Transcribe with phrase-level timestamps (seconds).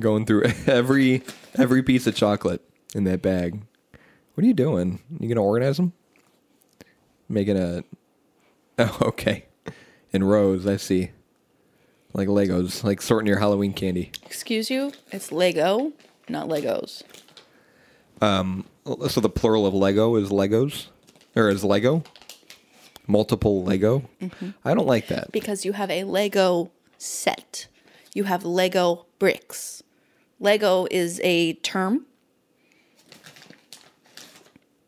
[0.00, 1.22] going through every
[1.56, 2.62] every piece of chocolate
[2.94, 3.60] in that bag.
[4.34, 5.00] What are you doing?
[5.18, 5.92] You gonna organize them?
[7.28, 7.84] Making a.
[8.80, 9.46] Oh, okay.
[10.12, 11.10] In rows, I see.
[12.14, 14.12] Like Legos, like sorting your Halloween candy.
[14.24, 14.92] Excuse you?
[15.10, 15.92] It's Lego,
[16.28, 17.02] not Legos.
[18.20, 18.66] Um,
[19.08, 20.86] So the plural of Lego is Legos,
[21.34, 22.04] or is Lego?
[23.08, 24.08] Multiple Lego.
[24.64, 25.32] I don't like that.
[25.32, 27.66] Because you have a Lego set.
[28.14, 29.82] You have Lego bricks.
[30.40, 32.06] Lego is a term,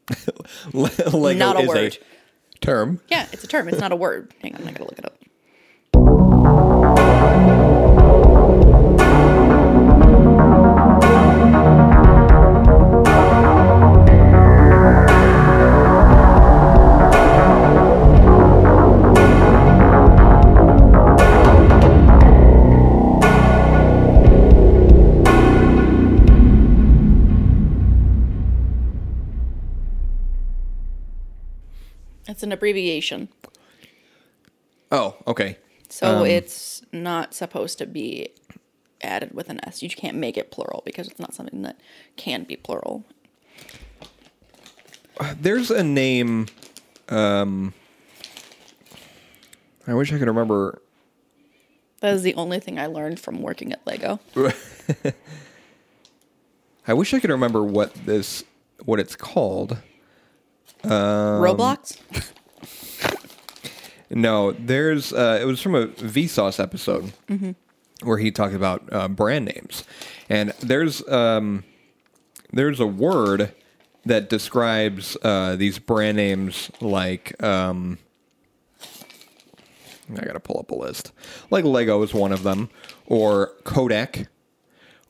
[0.73, 1.98] Lego not a is word.
[2.57, 3.01] a term.
[3.09, 3.69] Yeah, it's a term.
[3.69, 4.33] It's not a word.
[4.43, 5.20] Hang on, I gotta look it up.
[32.51, 33.29] An abbreviation.
[34.90, 35.56] Oh, okay.
[35.88, 38.30] So Um, it's not supposed to be
[39.02, 39.82] added with an S.
[39.82, 41.80] You can't make it plural because it's not something that
[42.16, 43.04] can be plural.
[45.40, 46.46] There's a name.
[47.09, 47.73] Um,
[49.87, 50.82] I wish I could remember.
[52.01, 54.18] That is the only thing I learned from working at Lego.
[56.88, 58.42] I wish I could remember what this
[58.85, 59.76] what it's called.
[60.82, 60.90] Um,
[61.42, 61.98] Roblox?
[64.10, 65.12] No, there's.
[65.12, 67.12] Uh, it was from a Vsauce episode
[68.03, 69.84] where he talked about uh, brand names,
[70.28, 71.62] and there's um,
[72.53, 73.54] there's a word
[74.06, 77.41] that describes uh, these brand names like.
[77.43, 77.98] Um,
[80.12, 81.12] I gotta pull up a list.
[81.50, 82.69] Like Lego is one of them,
[83.06, 84.26] or Kodak,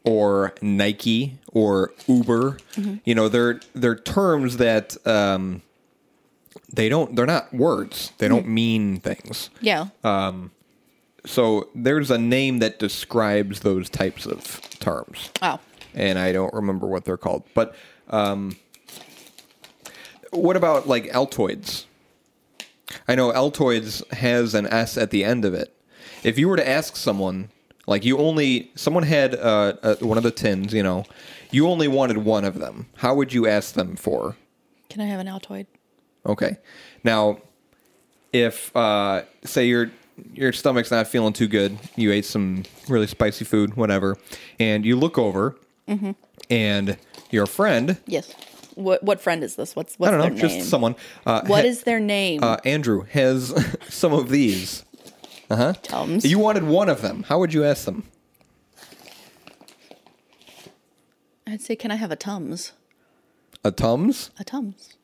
[0.05, 2.59] or Nike, or Uber.
[3.07, 5.63] You know, they're they're terms that um,
[6.73, 7.15] they don't.
[7.17, 8.13] They're not words.
[8.19, 9.51] They don't mean things.
[9.61, 9.89] Yeah.
[10.05, 10.51] Um
[11.27, 15.59] So there's a name that describes those types of terms, oh.
[15.95, 17.43] and I don't remember what they're called.
[17.55, 17.75] But
[18.09, 18.57] um,
[20.31, 21.85] what about like Altoids?
[23.07, 25.77] I know Altoids has an S at the end of it.
[26.23, 27.51] If you were to ask someone,
[27.87, 31.05] like you only someone had uh, uh, one of the tins, you know,
[31.51, 32.87] you only wanted one of them.
[32.97, 34.37] How would you ask them for?
[34.89, 35.67] Can I have an Altoid?
[36.27, 36.57] Okay.
[37.05, 37.39] Now,
[38.33, 39.91] if uh, say your
[40.35, 44.17] your stomach's not feeling too good, you ate some really spicy food, whatever,
[44.59, 45.57] and you look over,
[46.51, 46.97] and
[47.31, 48.35] your friend, Yes.
[48.77, 49.75] What what friend is this?
[49.75, 50.65] What's what's I don't know, just name?
[50.65, 52.43] someone, uh, What ha- is their name?
[52.43, 53.53] uh, Andrew has
[53.89, 54.85] some of these.
[55.51, 55.73] Uh huh.
[55.83, 56.25] Tums.
[56.25, 57.25] You wanted one of them.
[57.25, 58.05] How would you ask them?
[61.47, 62.73] I'd say, can I have a Tums?
[63.65, 64.97] A Tums, A Tums.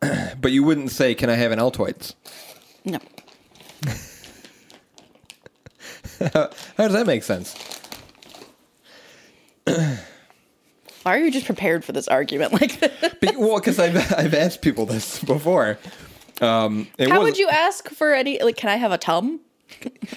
[0.40, 2.14] but you wouldn't say, "Can I have an Altoids?"
[2.84, 2.98] No.
[6.32, 6.48] How
[6.78, 7.54] does that make sense?
[9.66, 13.14] Why are you just prepared for this argument like this?
[13.20, 15.78] Be- well, because I've I've asked people this before.
[16.40, 19.40] Um, it How would you ask for any like can I have a tum?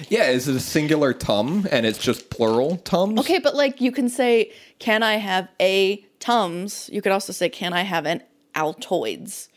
[0.09, 3.19] Yeah, is it a singular tum and it's just plural tums?
[3.19, 6.89] Okay, but like you can say, can I have a Tums?
[6.91, 8.21] You could also say, can I have an
[8.55, 9.47] Altoids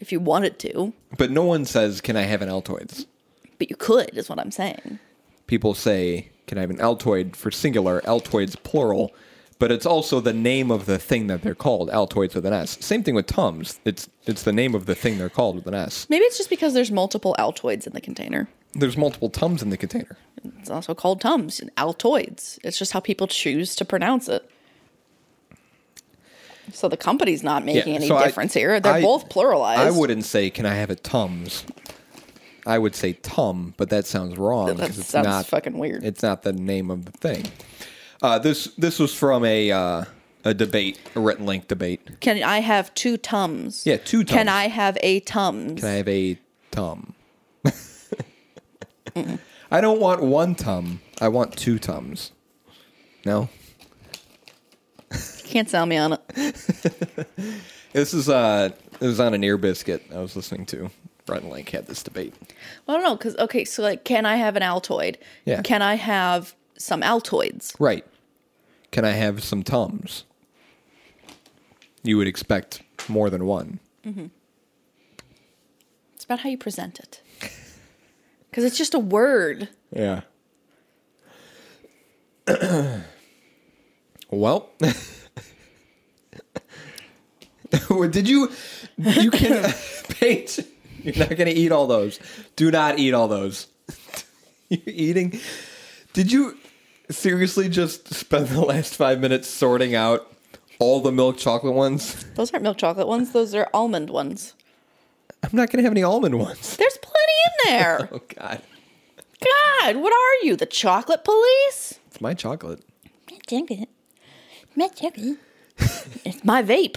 [0.00, 0.92] if you wanted to.
[1.16, 3.06] But no one says, "Can I have an Altoids?"
[3.58, 4.98] But you could, is what I'm saying.
[5.46, 9.12] People say, "Can I have an Altoid?" for singular, Altoids plural.
[9.58, 12.78] But it's also the name of the thing that they're called, Altoids with an S.
[12.80, 13.80] Same thing with tums.
[13.84, 16.06] It's it's the name of the thing they're called with an S.
[16.08, 18.48] Maybe it's just because there's multiple Altoids in the container.
[18.74, 20.16] There's multiple tums in the container.
[20.60, 22.58] It's also called Tums, Altoids.
[22.62, 24.48] It's just how people choose to pronounce it.
[26.72, 28.80] So the company's not making any so I- difference here.
[28.80, 29.78] They're I- both pluralized.
[29.78, 31.64] I wouldn't say, "Can I have a tums?"
[32.66, 36.04] I would say tum, but that sounds wrong because it's not fucking weird.
[36.04, 37.46] It's not the name of the thing.
[38.22, 40.04] Uh, this this was from a uh,
[40.44, 42.20] a debate, a Rhett and Link debate.
[42.20, 43.86] Can I have two Tums?
[43.86, 45.80] Yeah, two Can I have a Tums?
[45.80, 46.38] Can I have a
[46.70, 47.14] tum?
[49.70, 51.00] I don't want one tum.
[51.20, 52.32] I want two tums.
[53.24, 53.48] No,
[55.48, 56.20] Can't sell me on it.
[57.94, 58.68] this is uh,
[59.00, 60.90] it was on an ear biscuit I was listening to.
[61.26, 62.34] Rhett and Link had this debate.
[62.86, 65.16] Well, I don't know, because, okay, so like, can I have an Altoid?
[65.46, 65.62] Yeah.
[65.62, 67.74] Can I have some Altoids?
[67.80, 68.04] Right.
[68.90, 70.24] Can I have some tums?
[72.02, 73.80] You would expect more than one.
[74.06, 74.26] Mm-hmm.
[76.14, 77.22] It's about how you present it.
[78.50, 79.70] Because it's just a word.
[79.90, 80.22] Yeah.
[84.30, 84.68] Well,
[88.10, 88.50] did you?
[88.96, 89.72] You can
[90.08, 90.58] paint.
[91.02, 92.18] You're not gonna eat all those.
[92.56, 93.66] Do not eat all those.
[94.68, 95.38] You're eating.
[96.12, 96.56] Did you
[97.10, 100.32] seriously just spend the last five minutes sorting out
[100.78, 102.24] all the milk chocolate ones?
[102.34, 103.32] Those aren't milk chocolate ones.
[103.32, 104.54] Those are almond ones.
[105.42, 106.76] I'm not gonna have any almond ones.
[106.76, 108.08] There's plenty in there.
[108.12, 108.60] Oh God,
[109.80, 112.00] God, what are you, the chocolate police?
[112.08, 112.82] it's my chocolate.
[113.48, 113.88] Chocolate.
[114.74, 115.38] My chocolate.
[116.24, 116.96] it's my vape.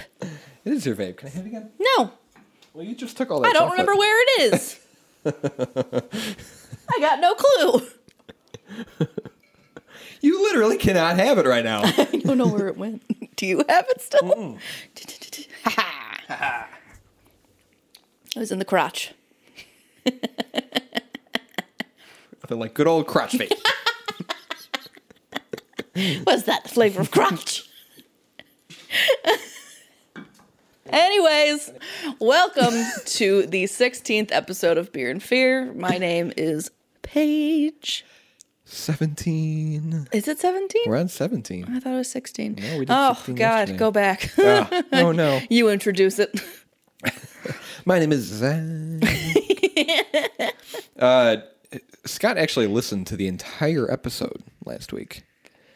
[0.66, 1.18] It is your vape.
[1.18, 1.72] Can I have it again?
[1.80, 2.12] No,
[2.74, 3.50] Well, you just took all that.
[3.50, 3.80] I don't chocolate.
[3.80, 4.80] remember where it is.
[6.94, 7.88] I got no clue.
[10.22, 11.82] You literally cannot have it right now.
[11.84, 13.02] I don't know where it went.
[13.36, 14.58] Do you have it still?
[18.36, 19.14] it was in the crotch.
[22.44, 23.52] Nothing like good old crotch vape.
[26.24, 26.64] What's that?
[26.64, 27.68] The flavor of crotch.
[30.92, 31.72] Anyways,
[32.20, 32.74] welcome
[33.06, 35.72] to the 16th episode of Beer and Fear.
[35.74, 36.70] My name is
[37.02, 38.06] Paige.
[38.66, 40.10] Seventeen.
[40.12, 40.84] Is it 17?
[40.86, 41.66] We're on seventeen.
[41.70, 42.56] I thought it was 16.
[42.56, 43.78] No, we did oh, 16 God, yesterday.
[43.78, 44.32] go back.
[44.38, 45.40] Ah, oh no.
[45.50, 46.42] you introduce it.
[47.86, 48.60] My name is Zach.
[51.00, 51.38] uh,
[52.06, 55.24] Scott actually listened to the entire episode last week.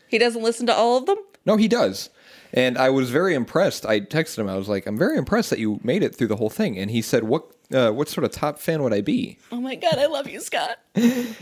[0.09, 1.17] He doesn't listen to all of them?
[1.45, 2.09] No, he does.
[2.55, 3.85] And I was very impressed.
[3.85, 4.47] I texted him.
[4.49, 6.89] I was like, "I'm very impressed that you made it through the whole thing." And
[6.89, 7.51] he said, "What?
[7.73, 10.39] Uh, what sort of top fan would I be?" Oh my God, I love you,
[10.39, 10.77] Scott.
[10.95, 11.35] and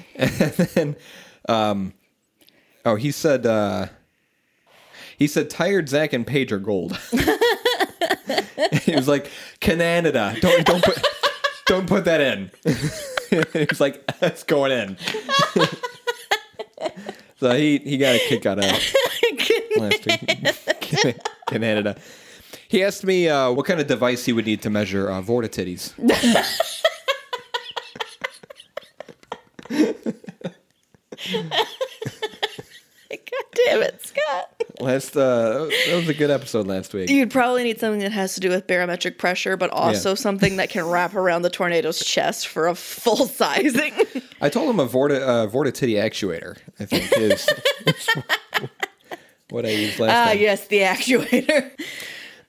[0.73, 0.95] then,
[1.47, 1.93] um,
[2.83, 3.87] oh, he said, uh,
[5.15, 6.97] he said, "Tired Zach and Paige are gold."
[8.81, 10.99] he was like, "Canada, don't don't put
[11.67, 12.49] don't put that in."
[13.53, 14.97] he was like, "That's going in."
[17.39, 18.65] so he he got a kick out of
[19.77, 20.72] last week.
[21.49, 21.95] Canada.
[22.67, 25.93] He asked me uh, what kind of device he would need to measure uh, vorticities.
[33.09, 34.49] God damn it, Scott.
[34.79, 37.09] Last uh, that was a good episode last week.
[37.09, 40.15] You'd probably need something that has to do with barometric pressure, but also Yeah.
[40.15, 43.93] something that can wrap around the tornado's chest for a full sizing.
[44.41, 46.57] I told him a vorti- uh, vorticity actuator.
[46.79, 47.47] I think is
[49.53, 50.39] what I used last Ah, time.
[50.39, 51.69] yes, the actuator.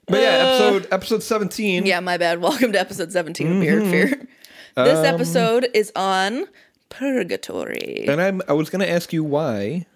[0.07, 1.85] But yeah, episode episode seventeen.
[1.85, 2.41] Yeah, my bad.
[2.41, 4.07] Welcome to episode 17 of Beer and Fear.
[4.07, 4.85] Mm-hmm.
[4.85, 6.47] This Um, episode is on
[6.89, 8.07] purgatory.
[8.09, 9.87] And I'm I was gonna ask you why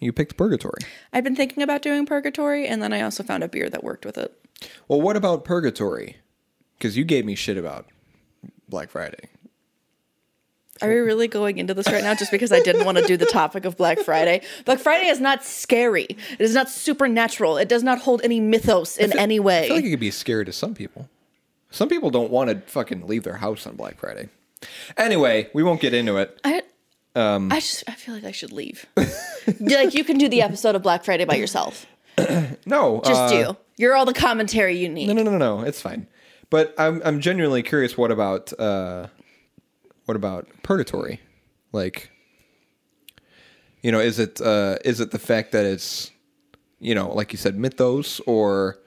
[0.00, 0.80] you picked Purgatory.
[1.12, 4.04] I've been thinking about doing purgatory, and then I also found a beer that worked
[4.06, 4.34] with it.
[4.88, 6.16] Well, what about Purgatory?
[6.78, 7.86] Because you gave me shit about
[8.68, 9.28] Black Friday.
[10.82, 13.16] Are we really going into this right now just because I didn't want to do
[13.16, 14.42] the topic of Black Friday?
[14.64, 16.04] Black Friday is not scary.
[16.04, 17.56] It is not supernatural.
[17.56, 19.64] It does not hold any mythos in any way.
[19.64, 21.08] I feel like it could be scary to some people.
[21.70, 24.28] Some people don't want to fucking leave their house on Black Friday.
[24.96, 26.38] Anyway, we won't get into it.
[26.44, 26.62] I,
[27.14, 28.86] Um, I just I feel like I should leave.
[29.60, 31.86] like you can do the episode of Black Friday by yourself.
[32.66, 33.56] No, Just uh, you.
[33.76, 35.08] You're all the commentary you need.
[35.08, 35.60] No, no, no, no, no.
[35.62, 36.06] It's fine.
[36.50, 37.96] But I'm I'm genuinely curious.
[37.96, 39.06] What about uh,
[40.04, 41.20] what about purgatory?
[41.72, 42.10] Like,
[43.82, 46.10] you know, is it uh, is it the fact that it's
[46.78, 48.78] you know, like you said, mythos or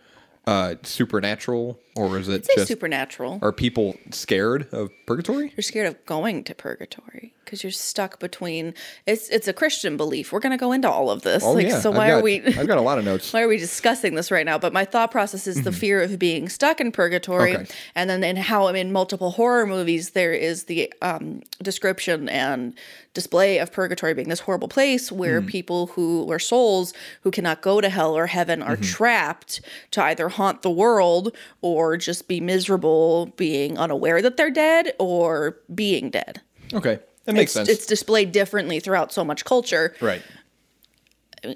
[0.45, 3.40] uh, supernatural, or is it just supernatural.
[3.42, 5.54] are people scared of purgatory?
[5.56, 8.74] You're scared of going to purgatory because you're stuck between.
[9.06, 10.32] It's it's a Christian belief.
[10.34, 11.44] We're gonna go into all of this.
[11.44, 11.80] Oh like, yeah.
[11.80, 12.42] so why got- are we?
[12.46, 13.32] I've got a lot of notes.
[13.34, 14.58] Why are we discussing this right now?
[14.58, 17.62] But my thought process is the fear of being stuck in purgatory, Mm-hmm.
[17.64, 17.74] Okay.
[17.96, 22.74] and then in how in multiple horror movies there is the um, description and
[23.14, 25.48] display of purgatory being this horrible place where Mm.
[25.48, 28.84] people who are souls who cannot go to hell or heaven are Mm-hmm.
[28.84, 29.62] trapped
[29.92, 35.58] to either haunt the world or just be miserable, being unaware that they're dead or
[35.74, 36.42] being dead.
[36.74, 37.70] Okay, that makes it's, sense.
[37.70, 39.96] It's displayed differently throughout so much culture.
[40.01, 40.22] right.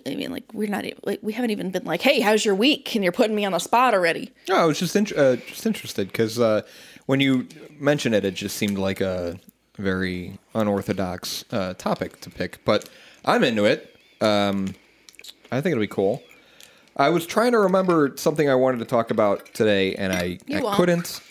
[0.06, 2.54] I mean, like we're not even like we haven't even been like, "Hey, how's your
[2.54, 4.32] week?" And you're putting me on the spot already.
[4.48, 6.62] No, I was just int- uh, just interested because uh,
[7.08, 7.48] when you
[7.80, 9.40] mentioned it, it just seemed like a
[9.78, 12.64] very unorthodox uh, topic to pick.
[12.66, 12.88] But
[13.26, 13.96] I'm into it.
[14.22, 14.76] Um,
[15.52, 16.22] I think it'll be cool.
[17.00, 20.58] I was trying to remember something I wanted to talk about today, and I, You
[20.58, 20.76] I won't.
[20.76, 21.22] couldn't.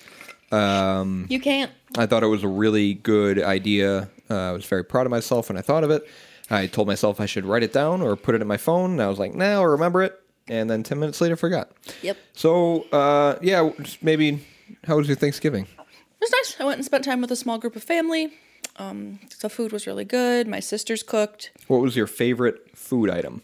[1.30, 1.70] You can't.
[1.96, 4.08] I thought it was a really good idea.
[4.30, 6.08] Uh, I was very proud of myself when I thought of it.
[6.50, 8.92] I told myself I should write it down or put it in my phone.
[8.92, 10.18] And I was like, nah, I'll remember it.
[10.48, 11.70] And then 10 minutes later, forgot.
[12.00, 12.16] Yep.
[12.32, 14.42] So, uh, yeah, just maybe
[14.84, 15.64] how was your Thanksgiving?
[15.64, 16.56] It was nice.
[16.58, 18.32] I went and spent time with a small group of family.
[18.76, 20.48] Um, the food was really good.
[20.48, 21.50] My sisters cooked.
[21.66, 23.42] What was your favorite food item?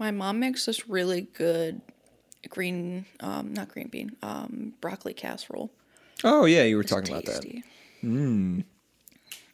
[0.00, 1.82] My mom makes this really good
[2.48, 5.70] green, um, not green bean, um, broccoli casserole.
[6.24, 7.42] Oh yeah, you were It's talking about that.
[7.42, 7.62] tasty.
[8.02, 8.64] Mm.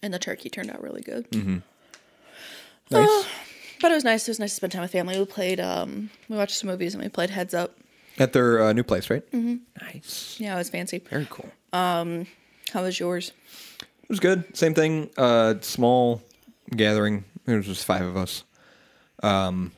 [0.02, 1.28] And the turkey turned out really good.
[1.32, 1.58] Mm-hmm.
[2.92, 3.26] Nice.
[3.80, 4.28] But it was nice.
[4.28, 5.18] It was nice to spend time with family.
[5.18, 7.76] We played, um, we watched some movies and we played Heads Up.
[8.18, 9.28] At their uh, new place, right?
[9.32, 9.56] Mm-hmm.
[9.84, 10.36] Nice.
[10.38, 10.98] Yeah, it was fancy.
[10.98, 11.50] Very cool.
[11.72, 12.26] Um,
[12.72, 13.32] how was yours?
[13.80, 14.56] It was good.
[14.56, 15.10] Same thing.
[15.18, 16.22] Uh, small
[16.70, 17.24] gathering.
[17.46, 18.44] It was just five of us.
[19.22, 19.72] Um,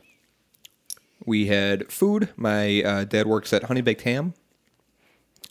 [1.29, 2.31] we had food.
[2.37, 4.35] My uh, dad works at Honey Baked Ham,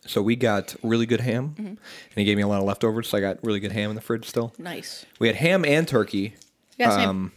[0.05, 1.77] so we got really good ham, and
[2.15, 3.09] he gave me a lot of leftovers.
[3.09, 4.53] So I got really good ham in the fridge still.
[4.57, 5.05] Nice.
[5.19, 6.35] We had ham and turkey.
[6.77, 7.09] Yeah, same.
[7.09, 7.31] Um,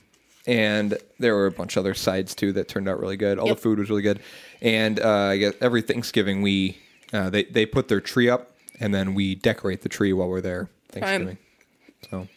[0.46, 3.38] and there were a bunch of other sides too that turned out really good.
[3.38, 3.56] All Yep.
[3.56, 4.20] the food was really good.
[4.62, 6.78] And uh, I guess every Thanksgiving we
[7.12, 10.40] uh, they they put their tree up and then we decorate the tree while we're
[10.40, 11.38] there Thanksgiving.
[12.10, 12.28] So,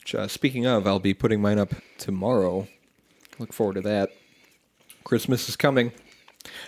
[0.00, 2.66] which, uh, speaking of, I'll be putting mine up tomorrow.
[3.38, 4.10] Look forward to that.
[5.08, 5.90] Christmas is coming.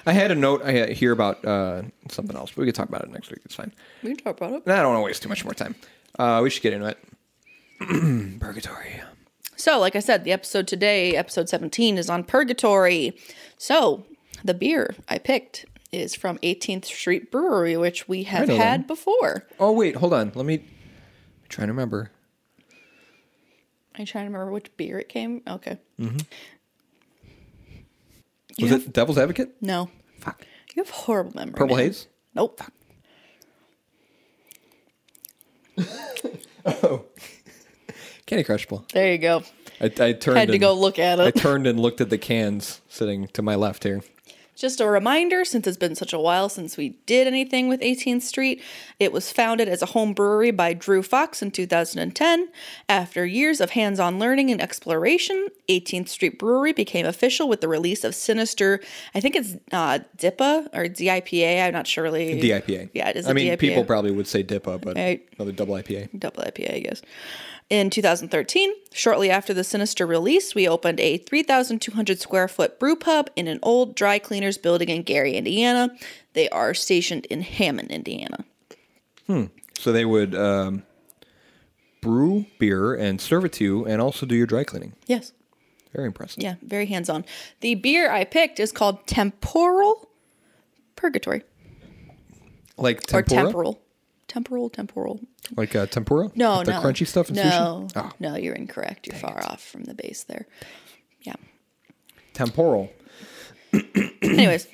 [0.07, 2.89] I had a note I had here about uh, something else, but we can talk
[2.89, 3.41] about it next week.
[3.45, 3.71] It's fine.
[4.03, 4.63] We can talk about it.
[4.67, 5.75] I don't want to waste too much more time.
[6.19, 6.99] Uh, we should get into it.
[8.41, 9.03] Purgatory.
[9.57, 13.15] So, like I said, the episode today, episode 17, is on purgatory.
[13.59, 14.07] So,
[14.43, 19.47] the beer I picked is from 18th Street Brewery, which we have had before.
[19.59, 20.33] Oh wait, hold on.
[20.35, 20.65] Let me
[21.51, 22.11] trying to remember.
[23.95, 25.43] I'm trying to remember which beer it came.
[25.47, 25.79] Okay.
[25.99, 26.25] Was
[28.61, 29.51] You have- it Devil's Advocate?
[29.61, 29.91] No.
[30.19, 30.47] Fuck.
[30.75, 31.55] You have horrible memory.
[31.55, 31.87] Purple man.
[31.87, 32.07] Haze?
[32.35, 32.61] Nope.
[36.67, 37.07] Oh.
[38.27, 38.85] Candy Crushable.
[38.93, 39.43] There you go.
[39.81, 41.23] I, I turned Had to and, go look at it.
[41.23, 44.03] I turned and looked at the cans sitting to my left here.
[44.61, 48.21] Just a reminder, since it's been such a while since we did anything with 18th
[48.21, 48.63] Street,
[48.99, 52.49] it was founded as a home brewery by Drew Fox in 2010.
[52.87, 57.69] After years of hands on learning and exploration, 18th Street Brewery became official with the
[57.69, 58.81] release of Sinister,
[59.15, 62.39] I think it's uh, DIPA or DIPA, I'm not sure really.
[62.39, 62.91] DIPA.
[62.93, 63.59] Yeah, it is I mean, DIPA.
[63.59, 65.27] people probably would say DIPA, but Right.
[65.39, 66.11] another double IPA.
[66.19, 67.01] double IPA, I guess.
[67.71, 73.31] In 2013, shortly after the Sinister release, we opened a 3,200 square foot brew pub
[73.37, 75.97] in an old dry cleaners building in Gary, Indiana.
[76.33, 78.45] They are stationed in Hammond, Indiana.
[79.29, 79.45] Hmm.
[79.79, 80.83] So they would um,
[82.03, 84.95] brew beer and serve it to you, and also do your dry cleaning.
[85.07, 85.33] Yes.
[85.95, 86.43] Very impressive.
[86.43, 87.25] Yeah, very hands on.
[87.61, 90.09] The beer I picked is called Temporal
[90.97, 91.43] Purgatory
[92.77, 93.81] Like or Temporal.
[94.27, 95.21] Temporal, Temporal.
[95.57, 96.31] Like uh, tempura.
[96.35, 96.81] No, With the no.
[96.83, 97.93] crunchy stuff in no, sushi.
[97.97, 99.07] Oh, No, you're incorrect.
[99.07, 100.47] You're far off from the base there.
[101.23, 101.35] Yeah.
[102.35, 102.91] temporal.
[104.23, 104.67] Anyways,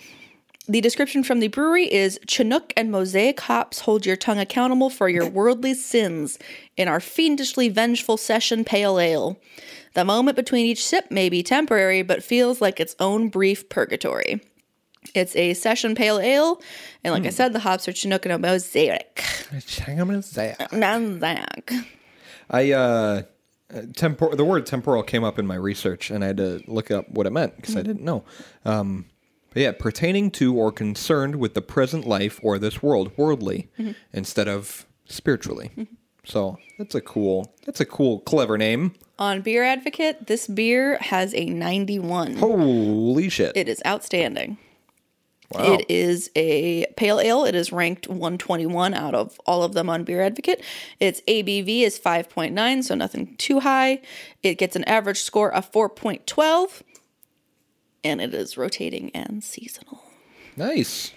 [0.68, 5.08] the description from the brewery is Chinook and Mosaic hops hold your tongue accountable for
[5.08, 6.38] your worldly sins
[6.76, 9.38] in our fiendishly vengeful session pale ale.
[9.94, 14.40] The moment between each sip may be temporary, but feels like its own brief purgatory.
[15.14, 16.60] It's a session pale ale,
[17.04, 19.24] and like I said, the hops are Chinook and Mosaic.
[20.72, 21.72] Mosaic.
[22.50, 23.22] I uh,
[23.72, 27.08] tempor- the word temporal came up in my research, and I had to look up
[27.10, 28.24] what it meant because I didn't know.
[28.64, 29.06] Um,
[29.52, 33.70] but yeah, pertaining to or concerned with the present life or this world, worldly,
[34.12, 35.70] instead of spiritually.
[36.24, 37.54] So that's a cool.
[37.64, 38.94] That's a cool, clever name.
[39.18, 42.36] On Beer Advocate, this beer has a 91.
[42.36, 43.56] Holy shit!
[43.56, 44.58] It is outstanding.
[45.50, 45.74] Wow.
[45.74, 47.44] It is a pale ale.
[47.44, 50.62] It is ranked 121 out of all of them on Beer Advocate.
[51.00, 54.00] Its ABV is 5.9, so nothing too high.
[54.42, 56.82] It gets an average score of 4.12,
[58.04, 60.02] and it is rotating and seasonal.
[60.56, 61.12] nice.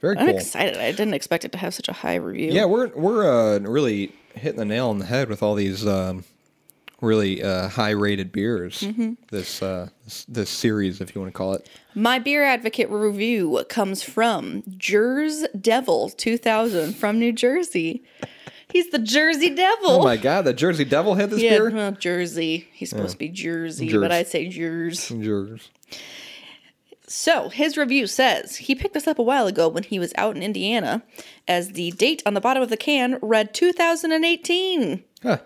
[0.00, 0.36] Very I'm cool.
[0.36, 0.78] excited.
[0.78, 2.52] I didn't expect it to have such a high review.
[2.52, 6.24] Yeah, we're we're uh, really hitting the nail on the head with all these um,
[7.00, 8.84] really uh, high rated beers.
[9.30, 11.68] This, uh, this this series, if you want to call it.
[11.94, 18.02] My Beer Advocate review comes from Jers Devil 2000 from New Jersey.
[18.70, 19.90] He's the Jersey Devil.
[19.90, 21.70] Oh my god, the Jersey Devil had this Yeah, beer.
[21.70, 22.68] well, Jersey.
[22.72, 24.00] He's supposed to be Jersey, Jers.
[24.00, 25.08] but I say Jers.
[25.08, 25.70] Jers.
[27.08, 30.36] So his review says he picked this up a while ago when he was out
[30.36, 31.02] in Indiana,
[31.48, 35.02] as the date on the bottom of the can read 2018.
[35.24, 35.38] Huh.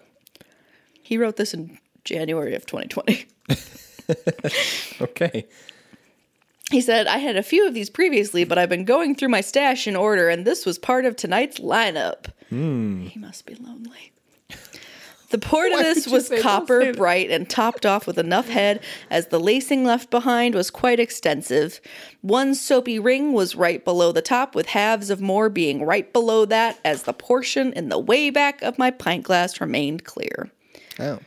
[1.04, 3.26] He wrote this in January of 2020.
[5.00, 5.46] Okay.
[6.70, 9.40] He said, I had a few of these previously, but I've been going through my
[9.40, 12.26] stash in order, and this was part of tonight's lineup.
[12.50, 14.12] He must be lonely.
[15.30, 18.48] The port of this was say- don't say copper bright and topped off with enough
[18.48, 18.80] head
[19.10, 21.80] as the lacing left behind was quite extensive.
[22.20, 26.44] One soapy ring was right below the top, with halves of more being right below
[26.46, 30.50] that as the portion in the way back of my pint glass remained clear.
[31.00, 31.18] Oh.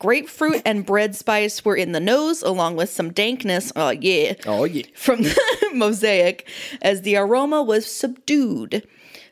[0.00, 3.72] Grapefruit and bread spice were in the nose, along with some dankness.
[3.74, 4.34] Oh, yeah.
[4.44, 4.84] Oh yeah.
[4.94, 6.46] From the mosaic,
[6.82, 8.86] as the aroma was subdued,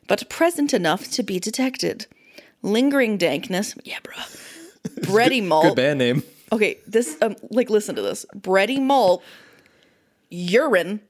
[0.07, 2.07] but present enough to be detected.
[2.63, 3.75] Lingering dankness.
[3.85, 4.15] Yeah, bro.
[5.01, 5.65] Bready malt.
[5.65, 6.23] Good band name.
[6.53, 8.25] Okay, this, um, like, listen to this.
[8.37, 9.23] Bready malt,
[10.31, 11.01] urine,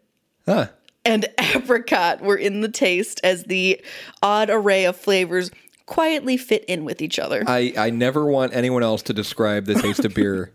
[0.46, 0.68] Huh.
[1.04, 3.80] and apricot were in the taste as the
[4.22, 5.50] odd array of flavors
[5.86, 7.44] quietly fit in with each other.
[7.46, 10.52] I, I never want anyone else to describe the taste of beer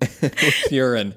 [0.22, 1.14] with urine.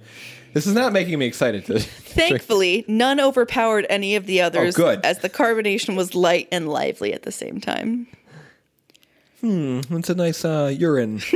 [0.54, 1.80] This is not making me excited to.
[1.80, 5.04] Thankfully, none overpowered any of the others Oh, good.
[5.04, 8.08] as the carbonation was light and lively at the same time.
[9.42, 11.20] Hmm, it's a nice uh, urine.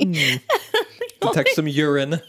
[0.00, 0.36] Hmm.
[1.20, 2.20] Detect some urine.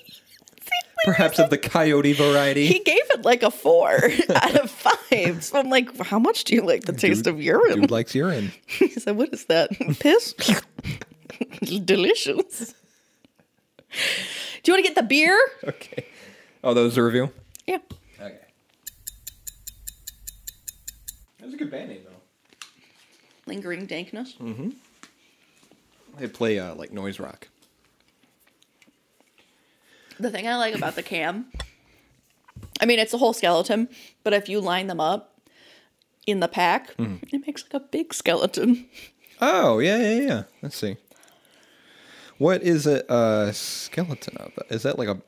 [1.05, 2.67] Perhaps of the coyote variety.
[2.67, 3.89] He gave it like a four
[4.35, 5.43] out of five.
[5.43, 7.81] So I'm like, how much do you like the taste of urine?
[7.81, 8.51] Dude likes urine.
[8.67, 9.71] He said, what is that?
[9.99, 10.33] Piss?
[11.85, 12.73] Delicious.
[14.63, 15.39] Do you want to get the beer?
[15.63, 16.05] Okay.
[16.63, 17.31] Oh, that was a review?
[17.65, 17.79] Yeah.
[18.19, 18.37] Okay.
[21.39, 22.67] That was a good band name, though.
[23.47, 24.35] Lingering dankness.
[24.39, 24.69] Mm hmm.
[26.19, 27.47] They play uh, like noise rock.
[30.21, 31.47] The thing I like about the cam,
[32.79, 33.89] I mean, it's a whole skeleton,
[34.23, 35.41] but if you line them up
[36.27, 38.85] in the pack, it makes like a big skeleton.
[39.41, 40.43] Oh, yeah, yeah, yeah.
[40.61, 40.97] Let's see.
[42.37, 44.51] What is it a uh, skeleton of?
[44.69, 45.19] Is that like a.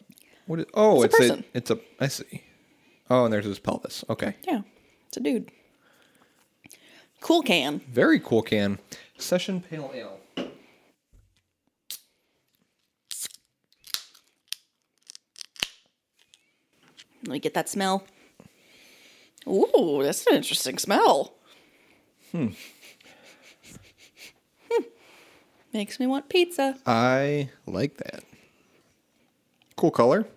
[0.45, 1.43] What is, oh, It's it's, a a.
[1.55, 1.79] It's a.
[1.99, 2.43] I see.
[3.09, 4.05] Oh, and there's his pelvis.
[4.09, 4.35] Okay.
[4.47, 4.61] Yeah,
[5.07, 5.51] it's a dude.
[7.19, 7.81] Cool can.
[7.91, 8.77] Very cool can.
[9.17, 10.19] Session Pale Ale.
[17.23, 18.05] Let me get that smell.
[19.47, 21.33] Ooh, that's an interesting smell.
[22.31, 22.47] Hmm.
[24.71, 24.83] hmm.
[25.73, 26.77] Makes me want pizza.
[26.85, 28.23] I like that.
[29.75, 30.27] Cool color.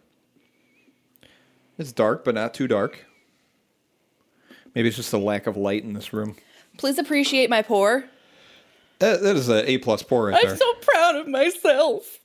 [1.78, 3.04] It's dark, but not too dark.
[4.75, 6.36] Maybe it's just the lack of light in this room.
[6.78, 8.04] Please appreciate my pour.
[8.99, 10.56] That, that is a A plus pour right I'm there.
[10.56, 12.18] so proud of myself.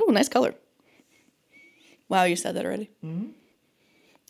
[0.00, 0.54] Oh, nice color.
[2.08, 2.90] Wow, you said that already.
[3.04, 3.30] Mm-hmm.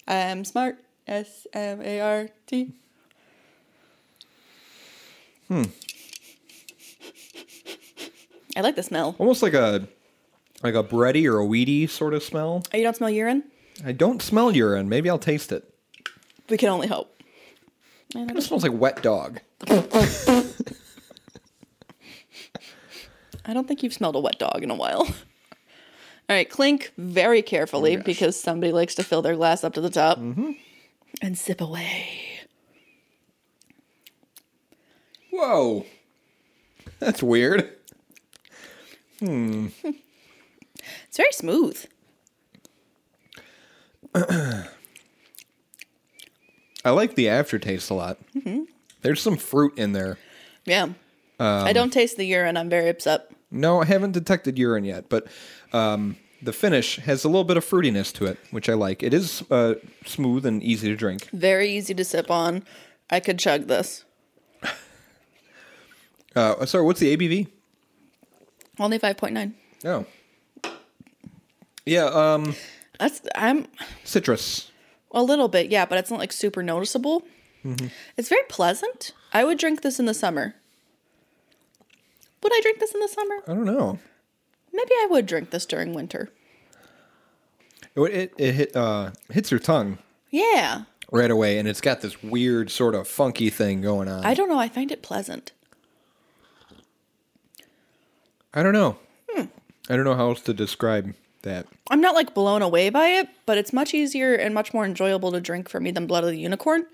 [0.07, 0.79] I'm smart.
[1.07, 2.73] S M A R T.
[5.49, 5.65] Hmm.
[8.57, 9.15] I like the smell.
[9.19, 9.87] Almost like a
[10.63, 12.63] like a bready or a weedy sort of smell.
[12.73, 13.45] Oh, you don't smell urine?
[13.85, 14.89] I don't smell urine.
[14.89, 15.71] Maybe I'll taste it.
[16.49, 17.13] We can only hope.
[18.15, 19.41] It smells like wet dog.
[19.69, 20.45] I
[23.53, 25.07] don't think you've smelled a wet dog in a while.
[26.29, 29.91] All right, clink very carefully because somebody likes to fill their glass up to the
[29.91, 30.53] top mm-hmm.
[31.23, 32.09] and sip away.
[35.31, 35.87] Whoa.
[36.99, 37.71] That's weird.
[39.21, 39.69] Hmm.
[41.09, 41.85] It's very smooth.
[44.15, 44.69] I
[46.91, 48.19] like the aftertaste a lot.
[48.35, 48.63] Mm-hmm.
[49.03, 50.19] There's some fruit in there.
[50.65, 50.85] Yeah.
[50.85, 50.97] Um,
[51.39, 52.57] I don't taste the urine.
[52.57, 53.31] I'm very upset.
[53.51, 55.27] No, I haven't detected urine yet, but
[55.73, 59.03] um, the finish has a little bit of fruitiness to it, which I like.
[59.03, 61.29] It is uh, smooth and easy to drink.
[61.33, 62.65] Very easy to sip on.
[63.09, 64.05] I could chug this.
[66.35, 67.49] Uh, sorry, what's the ABV?
[68.79, 69.53] Only 5.9.
[69.87, 70.05] Oh.
[71.87, 72.55] Yeah, um,
[72.99, 73.67] That's I'm
[74.05, 74.71] citrus.
[75.13, 77.23] a little bit, yeah, but it's not like super noticeable.
[78.17, 79.13] It's very pleasant.
[79.33, 80.55] I would drink this in the summer.
[82.47, 83.35] Would I drink this in the summer?
[83.49, 83.99] I don't know.
[84.73, 86.31] Maybe I would drink this during winter.
[87.97, 89.99] It, it, it hit, uh, hits your tongue
[90.31, 90.83] Yeah.
[91.11, 94.25] right away, and it's got this weird sort of funky thing going on.
[94.25, 94.61] I don't know.
[94.61, 95.51] I find it pleasant.
[98.55, 98.97] I don't know.
[99.37, 101.67] I don't know how else to describe that.
[101.91, 105.33] I'm not like blown away by it, but it's much easier and much more enjoyable
[105.33, 106.87] to drink for me than Blood of the Unicorn.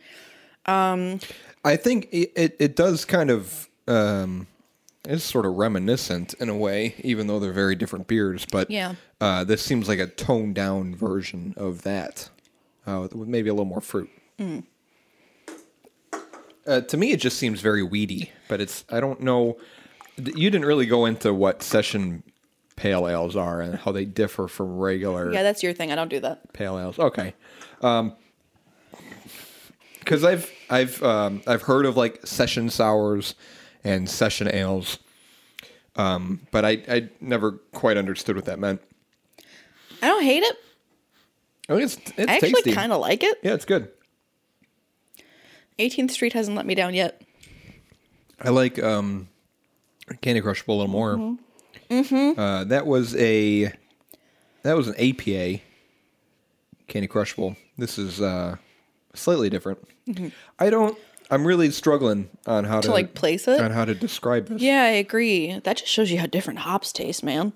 [0.66, 4.46] I think it, it, it does kind of um,
[5.08, 8.46] it's sort of reminiscent in a way, even though they're very different beers.
[8.50, 8.94] But Yeah.
[9.20, 12.28] uh, this seems like a toned down version of that,
[12.86, 14.10] uh, with maybe a little more fruit.
[16.66, 19.56] Uh, to me, it just seems very weedy, but it's I don't know.
[20.16, 22.22] You didn't really go into what session
[22.76, 25.90] pale ales are and how they differ from regular Yeah, that's your thing.
[25.90, 26.52] I don't do that.
[26.52, 26.98] pale ales.
[26.98, 27.34] Okay.
[27.82, 28.12] Um
[30.04, 33.34] 'cause because I've I've um, I've heard of like session sours
[33.84, 34.98] and session ales,
[35.96, 38.80] um, but I I never quite understood what that meant.
[40.00, 40.56] I don't hate it.
[41.68, 43.38] I think it's it's I actually kind of like it.
[43.42, 43.88] yeah, it's good.
[45.78, 47.22] 18th Street hasn't let me down yet.
[48.40, 49.28] I like um,
[50.20, 51.16] Candy Crush a little more.
[51.16, 51.94] Mm-hmm.
[51.94, 52.40] Mm-hmm.
[52.40, 53.72] Uh, that was a
[54.62, 55.60] that was an APA
[56.88, 57.56] Candy Crushable.
[57.78, 58.56] This is uh,
[59.14, 59.78] slightly different.
[60.58, 60.98] I don't.
[61.32, 63.58] I'm really struggling on how to, like, place it?
[63.58, 64.60] on how to describe this.
[64.60, 65.58] Yeah, I agree.
[65.64, 67.54] That just shows you how different hops taste, man.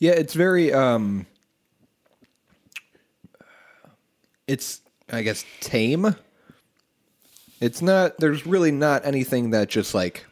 [0.00, 1.26] Yeah, it's very um
[4.48, 4.80] it's
[5.12, 6.16] I guess tame.
[7.60, 10.26] It's not there's really not anything that just like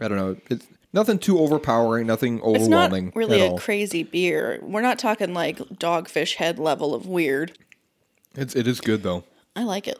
[0.00, 0.66] I don't know, it's
[0.98, 3.12] nothing too overpowering, nothing It's not overwhelming.
[3.14, 3.58] really a all.
[3.58, 4.58] crazy beer.
[4.62, 7.56] We're not talking like dogfish head level of weird.
[8.34, 9.24] it's it is good though.
[9.54, 9.98] I like it.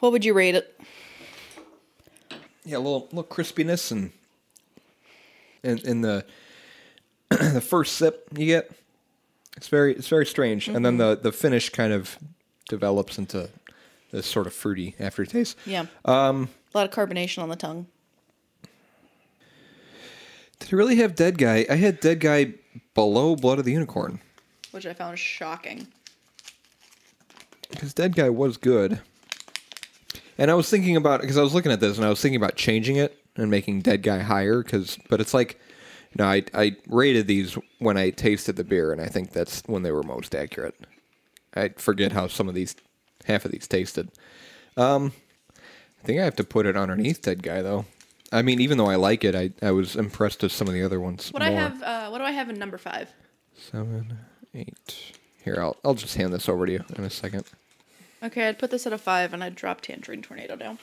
[0.00, 0.80] What would you rate it?
[2.64, 4.10] Yeah, a little little crispiness and
[5.62, 6.24] in in the
[7.28, 8.70] the first sip you get.
[9.56, 10.68] It's very it's very strange.
[10.68, 12.18] And then the the finish kind of
[12.68, 13.50] develops into
[14.10, 15.56] this sort of fruity aftertaste.
[15.66, 15.86] Yeah.
[16.04, 17.86] Um, a lot of carbonation on the tongue.
[20.64, 21.66] Did I really have Dead Guy?
[21.68, 22.54] I had Dead Guy
[22.94, 24.20] below Blood of the Unicorn.
[24.70, 25.88] Which I found shocking.
[27.68, 28.98] Because Dead Guy was good.
[30.38, 32.40] And I was thinking about because I was looking at this and I was thinking
[32.40, 35.60] about changing it and making Dead Guy higher because but it's like
[36.12, 39.62] you know, I I rated these when I tasted the beer and I think that's
[39.66, 40.74] when they were most accurate.
[41.54, 42.74] I forget how some of these
[43.26, 44.08] half of these tasted.
[44.78, 45.12] Um
[46.02, 47.84] I think I have to put it underneath Dead Guy though.
[48.34, 50.82] I mean, even though I like it, I, I was impressed with some of the
[50.82, 51.32] other ones.
[51.32, 53.08] What I have uh, what do I have in number five?
[53.56, 54.18] Seven,
[54.52, 55.12] eight.
[55.44, 57.44] Here, I'll I'll just hand this over to you in a second.
[58.24, 60.78] Okay, I'd put this at a five and I'd drop Tangerine Tornado down.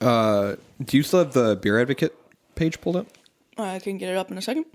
[0.00, 2.14] Uh, do you still have the Beer Advocate
[2.54, 3.06] page pulled up?
[3.58, 4.66] I can get it up in a second.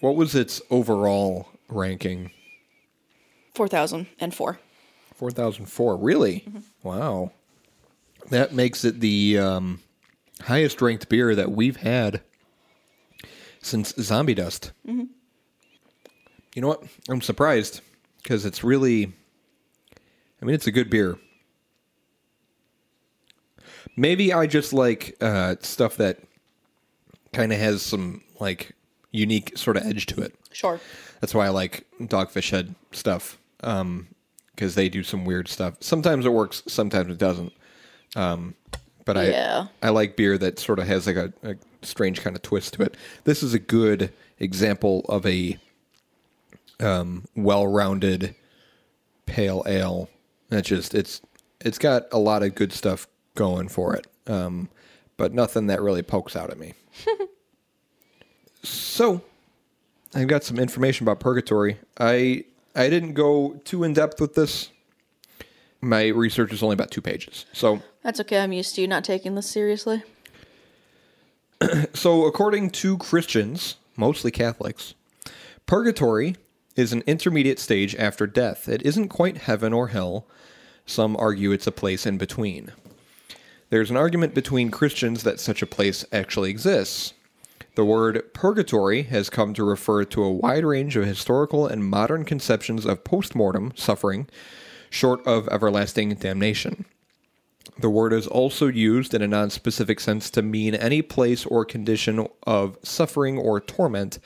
[0.00, 2.30] What was its overall ranking?
[3.54, 4.60] Four thousand and four.
[5.16, 5.96] Four thousand four.
[5.96, 6.44] Really?
[6.84, 7.32] Wow.
[8.30, 9.80] That makes it the um,
[10.42, 12.22] highest ranked beer that we've had
[13.62, 14.72] since Zombie Dust.
[16.54, 16.84] You know what?
[17.08, 17.80] I'm surprised
[18.22, 19.12] because it's really.
[20.40, 21.18] I mean, it's a good beer.
[23.96, 26.18] Maybe I just like uh, stuff that
[27.32, 28.72] kind of has some like
[29.10, 30.34] unique sort of edge to it.
[30.52, 30.80] Sure.
[31.20, 35.76] That's why I like Dogfish Head stuff because they do some weird stuff.
[35.80, 37.52] Sometimes it works, sometimes it doesn't.
[38.16, 38.54] Um,
[39.04, 39.66] but Yeah.
[39.82, 42.74] I I like beer that sort of has like a, a strange kind of twist
[42.74, 42.96] to it.
[43.24, 45.58] This is a good example of a
[46.80, 48.34] um, well-rounded
[49.26, 50.08] pale ale.
[50.48, 51.20] That just it's
[51.60, 54.68] it's got a lot of good stuff going for it, um,
[55.16, 56.74] but nothing that really pokes out at me.
[58.62, 59.22] so
[60.14, 61.78] I've got some information about purgatory.
[61.98, 64.70] I I didn't go too in depth with this.
[65.84, 67.44] My research is only about two pages.
[67.52, 68.40] So That's okay.
[68.40, 70.02] I'm used to you not taking this seriously.
[71.92, 74.94] so according to Christians, mostly Catholics,
[75.66, 76.36] purgatory
[76.74, 78.66] is an intermediate stage after death.
[78.66, 80.26] It isn't quite heaven or hell.
[80.86, 82.72] Some argue it's a place in between.
[83.68, 87.12] There's an argument between Christians that such a place actually exists.
[87.74, 92.24] The word purgatory has come to refer to a wide range of historical and modern
[92.24, 94.28] conceptions of postmortem suffering,
[94.94, 96.84] short of everlasting damnation.
[97.78, 102.28] The word is also used in a non-specific sense to mean any place or condition
[102.46, 104.20] of suffering or torment,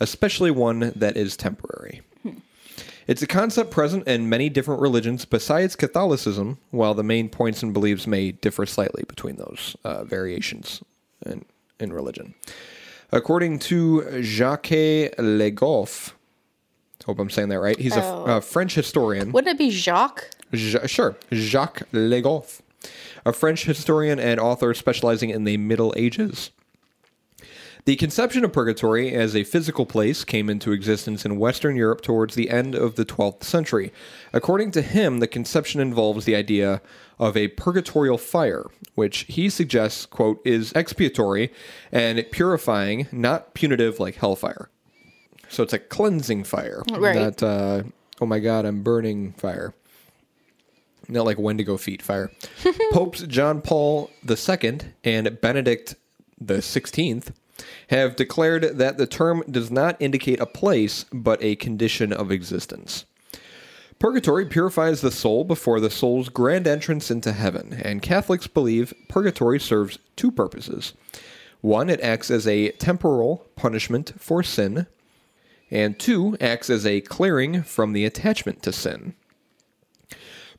[0.00, 2.00] especially one that is temporary.
[3.06, 7.72] It's a concept present in many different religions besides Catholicism, while the main points and
[7.72, 10.82] beliefs may differ slightly between those uh, variations
[11.24, 11.44] in,
[11.80, 12.34] in religion.
[13.12, 14.70] According to Jacques
[15.18, 16.14] Le Goff,
[17.08, 18.24] hope I'm saying that right, he's a, Oh.
[18.36, 19.32] a French historian.
[19.32, 20.28] Wouldn't it be Jacques?
[20.52, 22.60] Ja- sure, Jacques Le Goff,
[23.24, 26.50] a French historian and author specializing in the Middle Ages.
[27.86, 32.34] The conception of purgatory as a physical place came into existence in Western Europe towards
[32.34, 33.90] the end of the 12th century.
[34.34, 36.82] According to him, the conception involves the idea
[37.18, 41.50] of a purgatorial fire, which he suggests, quote, is expiatory
[41.90, 44.68] and purifying, not punitive like hellfire.
[45.48, 47.16] So it's a cleansing fire, Right.
[47.16, 47.82] not, uh,
[48.20, 49.74] oh my god, I'm burning fire
[51.08, 52.30] not like Wendigo feet fire.
[52.92, 55.94] Popes John Paul II and Benedict
[56.40, 57.32] the Sixteenth
[57.88, 63.04] have declared that the term does not indicate a place, but a condition of existence.
[63.98, 69.58] Purgatory purifies the soul before the soul's grand entrance into heaven, and Catholics believe purgatory
[69.58, 70.92] serves two purposes.
[71.62, 74.86] One, it acts as a temporal punishment for sin,
[75.70, 79.14] and two, acts as a clearing from the attachment to sin.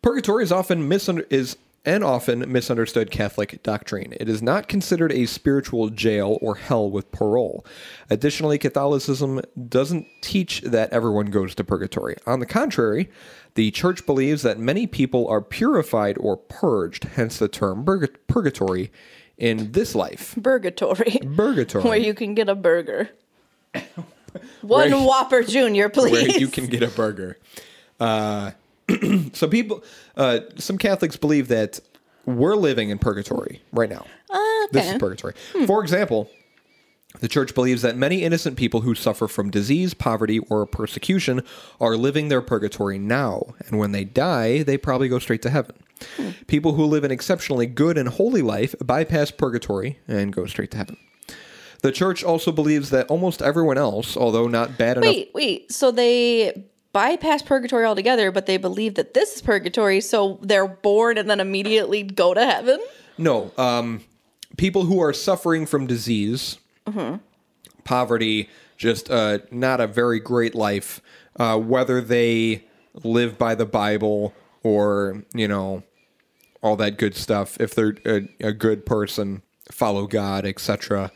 [0.02, 4.14] Purgatory is often misunder- is and often misunderstood Catholic doctrine.
[4.20, 7.66] It is not considered a spiritual jail or hell with parole.
[8.10, 12.16] Additionally, Catholicism doesn't teach that everyone goes to purgatory.
[12.28, 13.10] On the contrary,
[13.56, 18.92] the church believes that many people are purified or purged, hence the term purg- purgatory,
[19.38, 20.38] in this life.
[20.44, 21.18] Purgatory.
[21.36, 21.84] Purgatory.
[21.90, 23.10] Where you can get a burger.
[24.62, 26.12] One Where- Whopper Junior, please.
[26.12, 27.38] where you can get a burger.
[28.00, 28.52] Uh,
[29.34, 29.84] so people,
[30.18, 31.80] uh, some Catholics believe that
[32.26, 34.06] we're living in purgatory right now.
[34.72, 35.00] This is Okay.
[35.00, 35.34] purgatory.
[35.66, 36.30] For example,
[37.22, 41.42] the church believes that many innocent people who suffer from disease, poverty, or persecution
[41.82, 45.76] are living their purgatory now, and when they die, they probably go straight to heaven.
[46.48, 50.78] People who live an exceptionally good and holy life bypass purgatory and go straight to
[50.78, 50.98] heaven.
[51.82, 55.72] The church also believes that almost everyone else, although not bad enough Wait, wait.
[55.72, 61.18] So they bypass purgatory altogether, but they believe that this is purgatory, so they're born
[61.18, 62.80] and then immediately go to heaven?
[63.18, 64.02] No, um,
[64.58, 66.58] people who are suffering from disease,
[67.84, 71.02] poverty, just uh, not a very great life,
[71.38, 72.66] uh, whether they
[73.04, 75.84] live by the Bible or you know
[76.62, 77.58] all that good stuff.
[77.60, 81.12] If they're a, a good person, follow God, etc.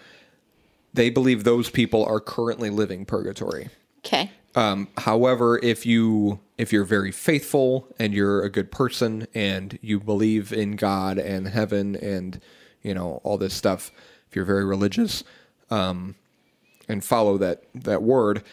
[0.93, 3.69] They believe those people are currently living purgatory.
[4.06, 4.32] Okay.
[4.56, 9.99] Um, however, if you if you're very faithful and you're a good person and you
[9.99, 12.39] believe in God and heaven and
[12.84, 13.91] you know all this stuff,
[14.29, 15.23] if you're very religious
[15.71, 16.13] um,
[16.88, 18.43] and follow that that word,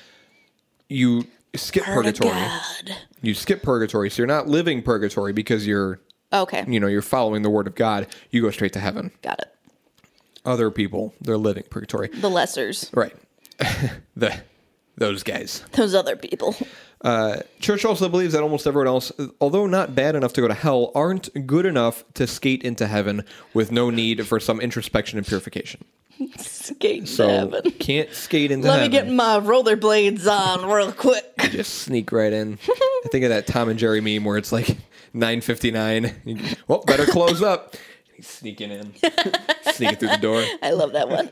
[0.89, 2.31] you skip purgatory.
[2.31, 2.97] God.
[3.21, 6.01] You skip purgatory, so you're not living purgatory because you're
[6.33, 6.65] Okay.
[6.67, 8.07] you know you're following the word of God.
[8.31, 9.11] You go straight to heaven.
[9.21, 9.55] Got it.
[10.45, 12.89] Other people, they're living purgatory, The lessers.
[12.97, 13.15] right?
[14.17, 14.41] the
[14.97, 15.63] those guys.
[15.73, 16.55] Those other people.
[17.03, 20.53] Uh, Church also believes that almost everyone else, although not bad enough to go to
[20.55, 23.25] hell, aren't good enough to skate into heaven
[23.55, 25.85] with no need for some introspection and purification.
[26.37, 27.71] Skate to So heaven.
[27.79, 31.25] can't skate into Let me get my rollerblades on real quick.
[31.51, 32.59] Just sneak right in.
[32.69, 34.77] I think of that Tom and Jerry meme where it's like
[35.15, 36.59] 9:59.
[36.69, 37.75] Well, better close up.
[38.15, 38.93] He's sneaking in,
[39.81, 40.45] sneaking through the door.
[40.63, 41.31] I love that one.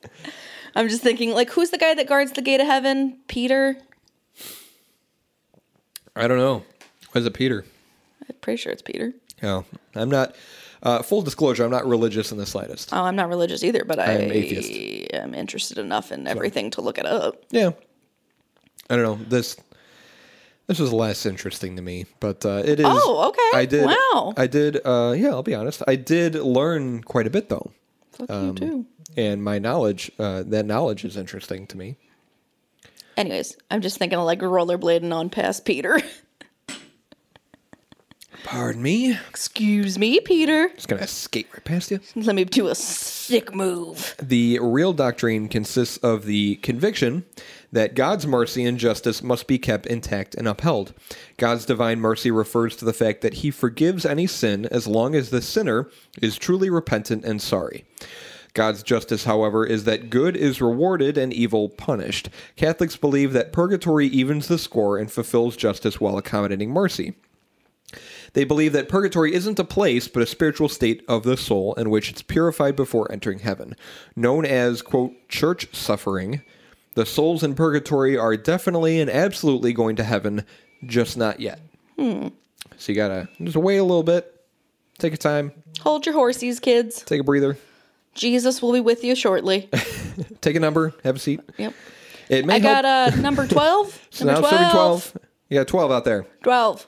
[0.76, 3.18] I'm just thinking, like, who's the guy that guards the gate of heaven?
[3.26, 3.76] Peter?
[6.14, 6.64] I don't know.
[7.14, 7.64] Was it Peter?
[8.28, 9.12] I'm pretty sure it's Peter.
[9.42, 9.64] No,
[9.94, 10.36] I'm not.
[10.82, 12.90] Uh, full disclosure, I'm not religious in the slightest.
[12.92, 15.12] Oh, I'm not religious either, but I am atheist.
[15.12, 17.42] am interested enough in everything to look it up.
[17.50, 17.72] Yeah.
[18.88, 19.24] I don't know.
[19.28, 19.56] This
[20.70, 22.86] this was less interesting to me, but uh, it is.
[22.88, 23.58] Oh, okay.
[23.58, 23.86] I did.
[23.86, 24.34] Wow.
[24.36, 24.76] I did.
[24.84, 25.82] Uh, yeah, I'll be honest.
[25.88, 27.72] I did learn quite a bit though,
[28.12, 28.86] Fuck Um, you too.
[29.16, 31.96] and my knowledge, uh, that knowledge is interesting to me.
[33.16, 36.00] Anyways, I'm just thinking of like rollerblading on past Peter.
[38.44, 39.18] Pardon me.
[39.28, 40.68] Excuse me, Peter.
[40.70, 41.98] Just gonna skate right past you.
[42.14, 44.14] Let me do a sick move.
[44.22, 47.24] The real doctrine consists of the conviction
[47.72, 50.92] that God's mercy and justice must be kept intact and upheld.
[51.36, 55.30] God's divine mercy refers to the fact that he forgives any sin as long as
[55.30, 55.88] the sinner
[56.20, 57.84] is truly repentant and sorry.
[58.52, 62.28] God's justice, however, is that good is rewarded and evil punished.
[62.56, 67.14] Catholics believe that purgatory evens the score and fulfills justice while accommodating mercy.
[68.32, 71.90] They believe that purgatory isn't a place, but a spiritual state of the soul in
[71.90, 73.74] which it's purified before entering heaven.
[74.14, 76.42] Known as, quote, church suffering,
[76.94, 80.44] the souls in purgatory are definitely and absolutely going to heaven,
[80.84, 81.60] just not yet.
[81.98, 82.32] So
[82.86, 84.42] you gotta just wait a little bit,
[84.98, 87.02] take your time, Hold your horses, kids.
[87.02, 87.58] take a breather,
[88.14, 89.68] Jesus will be with you shortly.
[90.40, 91.40] take a number, have a seat.
[91.58, 91.74] Yep.
[92.30, 93.14] It may I got help.
[93.14, 94.06] uh number 12.
[94.10, 95.16] so number now it's serving 12.
[95.48, 96.26] You got 12 out there.
[96.42, 96.86] 12.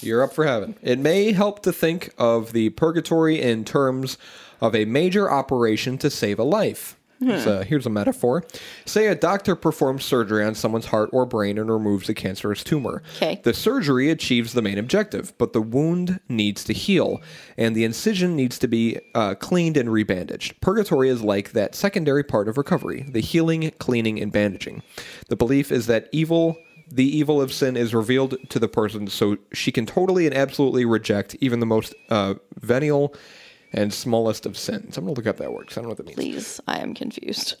[0.00, 0.76] You're up for heaven.
[0.82, 4.18] It may help to think of the purgatory in terms
[4.60, 6.98] of a major operation to save a life.
[7.42, 8.44] So here's a metaphor.
[8.84, 13.02] Say a doctor performs surgery on someone's heart or brain and removes a cancerous tumor.
[13.16, 13.40] 'Kay.
[13.42, 17.20] The surgery achieves the main objective, but the wound needs to heal,
[17.56, 20.60] and the incision needs to be uh, cleaned and rebandaged.
[20.60, 24.82] Purgatory is like that secondary part of recovery the healing, cleaning, and bandaging.
[25.28, 26.58] The belief is that evil
[26.90, 30.84] the evil of sin is revealed to the person so she can totally and absolutely
[30.84, 33.14] reject even the most uh, venial
[33.74, 34.96] and smallest of sins.
[34.96, 36.16] I'm going to look up that word 'cause I don't know what that means.
[36.16, 37.56] Please, I am confused.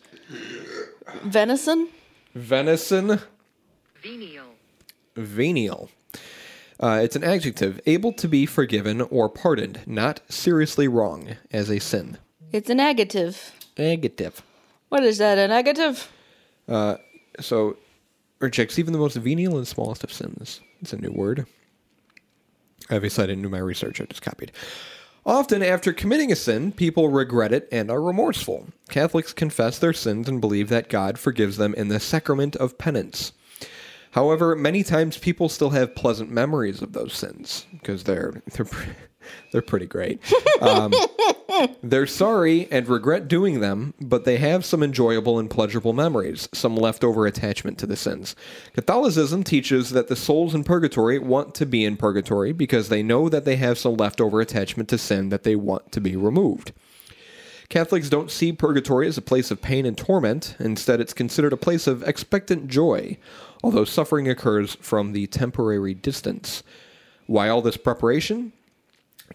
[1.24, 1.88] Venison?
[2.34, 3.20] Venison
[4.02, 4.46] Venial.
[5.16, 5.90] venial.
[6.80, 11.78] Uh, it's an adjective able to be forgiven or pardoned, not seriously wrong as a
[11.78, 12.18] sin.
[12.52, 13.52] It's a negative.
[13.78, 14.42] Adjective.
[14.88, 15.38] What is that?
[15.38, 16.10] A negative?
[17.40, 17.76] So,
[18.40, 20.60] rejects even the most venial and smallest of sins.
[20.80, 21.46] It's a new word.
[22.90, 24.52] Obviously, I didn't do my research, I just copied.
[25.26, 28.66] Often, after committing a sin, people regret it and are remorseful.
[28.90, 33.32] Catholics confess their sins and believe that God forgives them in the sacrament of penance.
[34.10, 38.66] However, many times people still have pleasant memories of those sins because they're they're
[39.52, 40.20] they're pretty great.
[40.60, 40.92] Um,
[41.82, 46.76] they're sorry and regret doing them, but they have some enjoyable and pleasurable memories, some
[46.76, 48.34] leftover attachment to the sins.
[48.74, 53.28] Catholicism teaches that the souls in purgatory want to be in purgatory because they know
[53.28, 56.72] that they have some leftover attachment to sin that they want to be removed.
[57.68, 60.56] Catholics don't see purgatory as a place of pain and torment.
[60.60, 63.16] Instead, it's considered a place of expectant joy,
[63.62, 66.62] although suffering occurs from the temporary distance.
[67.26, 68.52] Why all this preparation?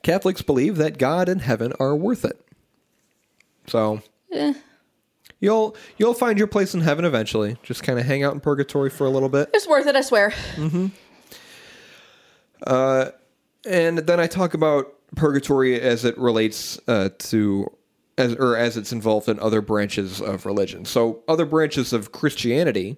[0.02, 2.40] Catholics believe that God and heaven are worth it.
[3.68, 4.02] So,
[5.40, 7.58] you'll you'll find your place in heaven eventually.
[7.64, 9.50] Just kind of hang out in purgatory for a little bit.
[9.54, 10.34] It's worth it, I swear.
[13.66, 17.72] and then I talk about purgatory as it relates uh, to
[18.18, 20.86] as or as it's involved in other branches of religion.
[20.86, 22.98] So other branches of Christianity,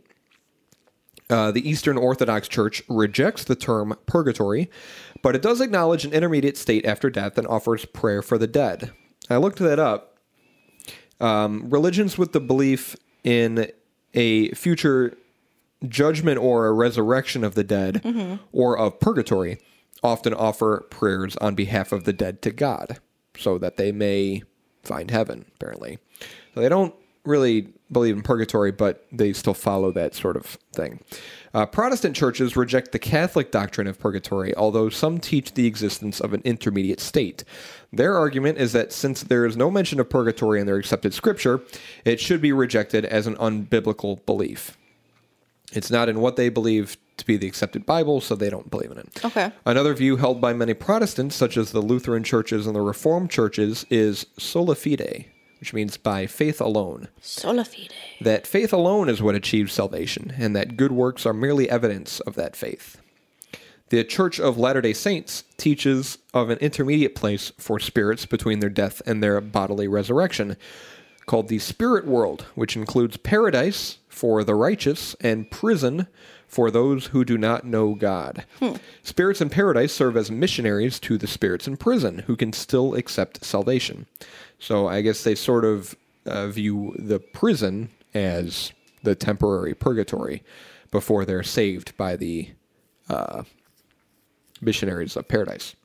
[1.30, 4.70] uh, the Eastern Orthodox Church rejects the term purgatory,
[5.22, 8.92] but it does acknowledge an intermediate state after death and offers prayer for the dead.
[9.30, 10.18] I looked that up.
[11.20, 13.72] Um, religions with the belief in
[14.14, 15.16] a future
[15.88, 19.60] judgment or a resurrection of the dead or of purgatory
[20.04, 23.00] often offer prayers on behalf of the dead to God
[23.38, 24.42] so that they may
[24.84, 26.00] find heaven, apparently.
[26.54, 31.02] So they don't really believe in purgatory, but they still follow that sort of thing.
[31.54, 36.34] Uh, Protestant churches reject the Catholic doctrine of purgatory, although some teach the existence of
[36.34, 37.44] an intermediate state.
[37.92, 41.62] Their argument is that since there is no mention of purgatory in their accepted scripture,
[42.06, 44.78] it should be rejected as an unbiblical belief.
[45.74, 48.92] It's not in what they believe to be the accepted Bible, so they don't believe
[48.92, 49.24] in it.
[49.24, 49.52] Okay.
[49.66, 53.86] Another view held by many Protestants, such as the Lutheran churches and the Reformed churches,
[53.90, 55.26] is sola fide,
[55.62, 57.08] which means by faith alone.
[57.22, 57.94] Sola fide.
[58.20, 62.36] That faith alone is what achieves salvation, and that good works are merely evidence of
[62.36, 63.00] that faith.
[63.90, 68.70] The Church of Latter day Saints teaches of an intermediate place for spirits between their
[68.70, 70.58] death and their bodily resurrection,
[71.28, 76.08] called the spirit world, which includes paradise for the righteous and prison
[76.48, 78.46] for those who do not know God.
[78.60, 78.74] Hmm.
[79.04, 83.46] Spirits in paradise serve as missionaries to the spirits in prison who can still accept
[83.46, 84.06] salvation.
[84.62, 88.72] So I guess they sort of uh, view the prison as
[89.02, 90.44] the temporary purgatory
[90.92, 92.52] before they're saved by the
[93.10, 93.42] uh,
[94.62, 95.76] missionaries of paradise.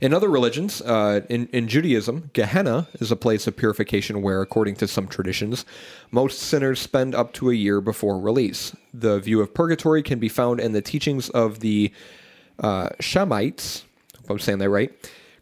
[0.00, 4.76] In other religions, uh, in, in Judaism, Gehenna is a place of purification where, according
[4.76, 5.66] to some traditions,
[6.10, 8.74] most sinners spend up to a year before release.
[8.94, 11.92] The view of purgatory can be found in the teachings of the
[12.58, 13.84] uh, Shammaites.
[14.22, 14.90] Hope I'm saying that right.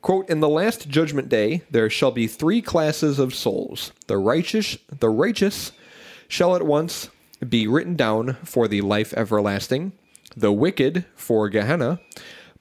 [0.03, 3.93] Quote, in the last judgment day, there shall be three classes of souls.
[4.07, 5.73] The righteous, the righteous
[6.27, 7.11] shall at once
[7.47, 9.93] be written down for the life everlasting,
[10.35, 12.01] the wicked for Gehenna,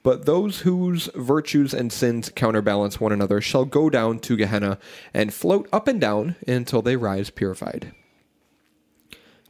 [0.03, 4.77] but those whose virtues and sins counterbalance one another shall go down to Gehenna
[5.13, 7.93] and float up and down until they rise purified.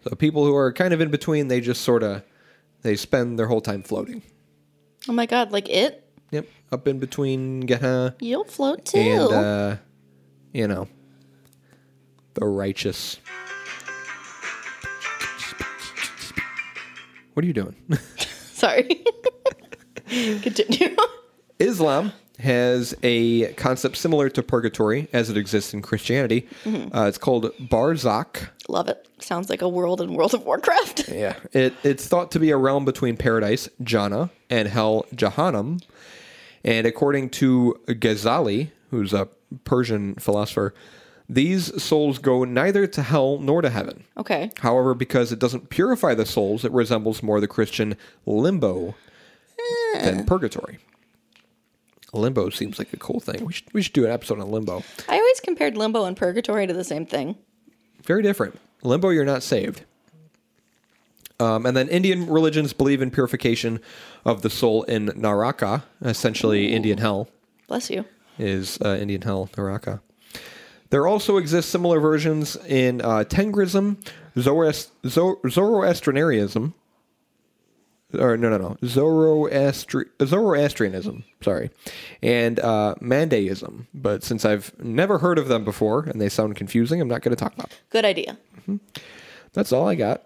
[0.03, 2.23] So people who are kind of in between, they just sort of
[2.81, 4.21] they spend their whole time floating.
[5.07, 6.08] Oh my god, like it?
[6.31, 8.99] Yep, up in between Gehenna You'll float too.
[8.99, 9.75] and uh,
[10.53, 10.87] you know
[12.35, 13.17] the righteous.
[17.33, 17.75] What are you doing?
[18.53, 19.03] Sorry.
[20.07, 20.95] Continue.
[21.59, 26.47] Islam has a concept similar to purgatory as it exists in Christianity.
[26.65, 28.49] Uh, it's called barzakh.
[28.69, 29.07] Love it.
[29.19, 31.09] Sounds like a world in World of Warcraft.
[31.09, 35.81] Yeah, it, it's thought to be a realm between paradise, Jannah, and hell, Jahannam.
[36.69, 39.27] And according to Ghazali, who's a
[39.63, 40.75] Persian philosopher,
[41.27, 44.03] these souls go neither to hell nor to heaven.
[44.17, 44.51] Okay.
[44.59, 48.93] However, because it doesn't purify the souls, it resembles more the Christian limbo
[49.57, 50.03] eh.
[50.03, 50.77] than purgatory.
[52.13, 53.45] Limbo seems like a cool thing.
[53.45, 54.83] We should, we should do an episode on limbo.
[55.07, 57.35] I always compared limbo and purgatory to the same thing.
[58.03, 58.59] Very different.
[58.83, 59.85] Limbo, you're not saved.
[61.39, 63.79] Um, and then Indian religions believe in purification
[64.25, 67.29] of the soul in Naraka, essentially Indian hell
[67.67, 68.03] Bless you.
[68.37, 70.01] is uh, Indian hell, Naraka.
[70.89, 73.97] There also exist similar versions in uh, Tengrism,
[74.35, 76.73] Zoroast- Zoro- Zoroastrianism,
[78.17, 81.69] or no, no, no, Zoroastri- Zoroastrianism, sorry,
[82.23, 83.87] and uh, Mandaism.
[83.93, 87.35] But since I've never heard of them before and they sound confusing, I'm not going
[87.35, 87.79] to talk about them.
[87.91, 88.37] Good idea.
[89.53, 90.23] That's all I got.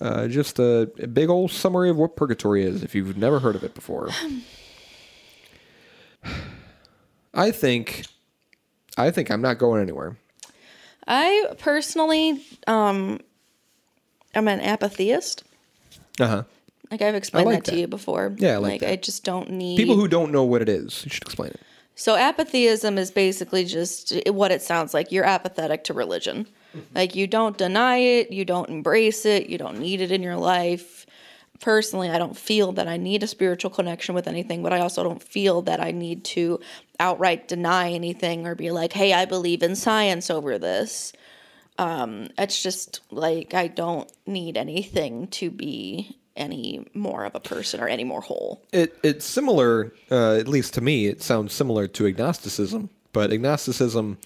[0.00, 3.56] Uh, just a, a big old summary of what purgatory is if you've never heard
[3.56, 4.08] of it before.
[7.34, 8.04] I think,
[8.96, 10.16] I think I'm not going anywhere.
[11.06, 13.20] I personally, um,
[14.34, 15.44] I'm an apatheist.
[16.20, 16.42] Uh huh.
[16.90, 18.34] Like I've explained like that, to you before.
[18.36, 18.90] Yeah, I like that.
[18.90, 21.60] I just don't need People who don't know what it is, you should explain it.
[21.94, 25.10] So apatheism is basically just what it sounds like.
[25.10, 26.46] You're apathetic to religion.
[26.94, 30.36] Like you don't deny it, you don't embrace it, you don't need it in your
[30.36, 31.06] life.
[31.60, 35.04] Personally, I don't feel that I need a spiritual connection with anything, but I also
[35.04, 36.58] don't feel that I need to
[36.98, 41.12] outright deny anything or be like, "Hey, I believe in science over this."
[41.78, 47.80] Um, it's just like I don't need anything to be any more of a person
[47.80, 48.62] or any more whole.
[48.72, 51.06] It it's similar, uh, at least to me.
[51.06, 54.18] It sounds similar to agnosticism, but agnosticism.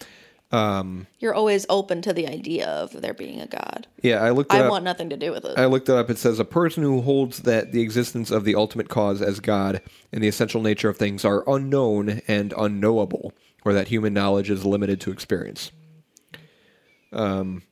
[0.52, 3.86] You're always open to the idea of there being a God.
[4.02, 4.52] Yeah, I looked.
[4.52, 4.70] It I up.
[4.70, 5.58] want nothing to do with it.
[5.58, 6.08] I looked it up.
[6.08, 9.82] It says a person who holds that the existence of the ultimate cause as God
[10.12, 13.32] and the essential nature of things are unknown and unknowable,
[13.64, 15.72] or that human knowledge is limited to experience.
[17.12, 17.62] Um,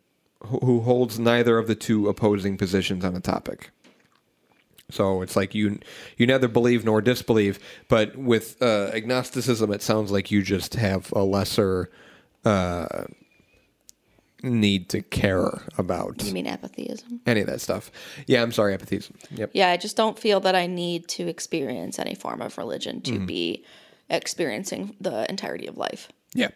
[0.42, 3.70] who who holds neither of the two opposing positions on a topic.
[4.90, 5.78] So it's like you
[6.16, 7.58] you neither believe nor disbelieve,
[7.88, 11.90] but with uh, agnosticism, it sounds like you just have a lesser
[12.44, 13.04] uh,
[14.42, 17.20] need to care about You mean apathyism?
[17.26, 17.90] any of that stuff.
[18.26, 19.12] Yeah, I'm sorry, apathyism.
[19.30, 19.50] Yep.
[19.54, 23.12] Yeah, I just don't feel that I need to experience any form of religion to
[23.12, 23.26] Mm-hmm.
[23.26, 23.64] be
[24.10, 26.08] experiencing the entirety of life.
[26.34, 26.50] Yeah.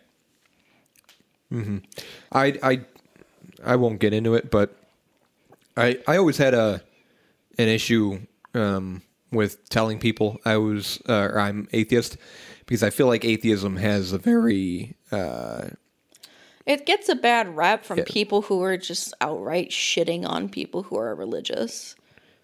[1.52, 1.78] Mm-hmm.
[2.32, 2.80] I I
[3.64, 4.76] I won't get into it, but
[5.76, 6.82] I I always had a
[7.58, 8.20] an issue
[8.54, 12.18] um, with telling people I was uh, or I'm atheist
[12.68, 15.68] because I feel like atheism has a very uh,
[16.66, 18.04] It gets a bad rap from Yeah.
[18.06, 21.96] people who are just outright shitting on people who are religious.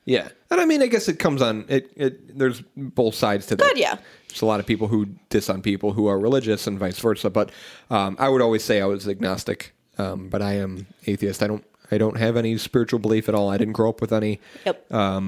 [0.06, 1.92] yeah, and I mean I guess it comes on it.
[1.96, 3.64] It there's both sides to that.
[3.68, 3.96] Good, yeah.
[4.28, 7.30] There's a lot of people who diss on people who are religious and vice versa.
[7.30, 7.50] But
[7.90, 11.40] um, I would always say I was agnostic, um, but I am atheist.
[11.42, 11.64] I don't.
[11.92, 13.48] I don't have any spiritual belief at all.
[13.50, 14.40] I didn't grow up with any.
[14.66, 14.86] Yep.
[14.90, 15.20] Uh,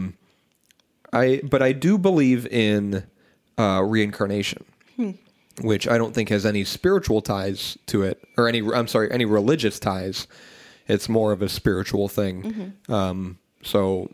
[1.12, 3.04] I but I do believe in
[3.58, 4.64] uh, reincarnation,
[5.60, 8.60] which I don't think has any spiritual ties to it, or any.
[8.60, 10.26] I'm sorry, any religious ties.
[10.88, 12.74] It's more of a spiritual thing.
[12.88, 14.10] Um, so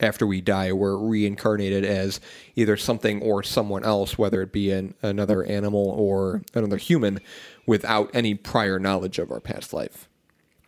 [0.00, 2.20] after we die, we're reincarnated as
[2.56, 7.20] either something or someone else, whether it be an, another animal or another human,
[7.66, 10.08] without any prior knowledge of our past life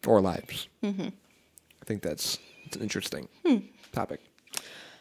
[0.07, 0.69] or lives.
[0.83, 1.11] I
[1.85, 3.29] think that's it's an interesting
[3.93, 4.21] topic.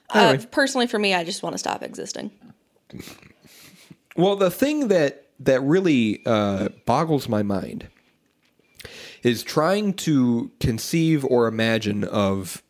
[0.10, 0.46] Uh, Anyway.
[0.52, 2.32] personally, for me, I just want to stop existing.
[4.18, 7.88] Well, the thing that that really uh, boggles my mind
[9.24, 12.64] is trying to conceive or imagine of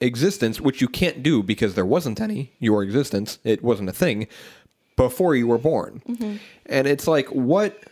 [0.00, 2.52] existence, which you can't do because there wasn't any.
[2.60, 4.28] Your existence, it wasn't a thing
[4.96, 6.02] before you were born,
[6.66, 7.82] and it's like what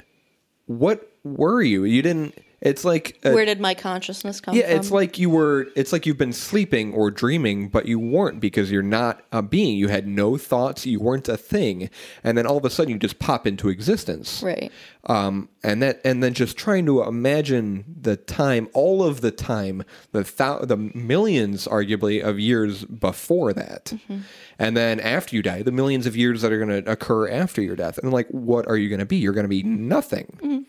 [0.66, 1.84] what were you?
[1.84, 2.38] You didn't.
[2.64, 4.60] It's like a, Where did my consciousness come from?
[4.60, 4.78] yeah, from?
[4.78, 5.66] it's like you were.
[5.74, 9.76] It's like you've been sleeping or dreaming, but you weren't because you're not a being.
[9.76, 10.86] You had no thoughts.
[10.86, 11.90] You weren't a thing,
[12.22, 14.42] and then all of a sudden you just pop into existence.
[14.44, 14.70] right.
[15.04, 19.82] Um, and that, and then just trying to imagine the time, all of the time,
[20.12, 24.18] the thou- the millions, arguably, of years before that, Mm-hmm.
[24.60, 27.60] and then after you die, the millions of years that are going to occur after
[27.60, 29.16] your death, and like, what are you going to be?
[29.16, 30.60] You're going to be nothing, Mm-hmm.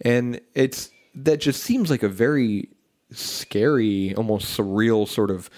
[0.00, 2.68] and it's that just seems like a very
[3.10, 5.48] scary, almost surreal sort of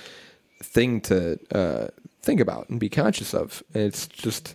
[0.63, 1.89] thing to uh,
[2.23, 3.63] think about and be conscious of.
[3.75, 4.55] And it's just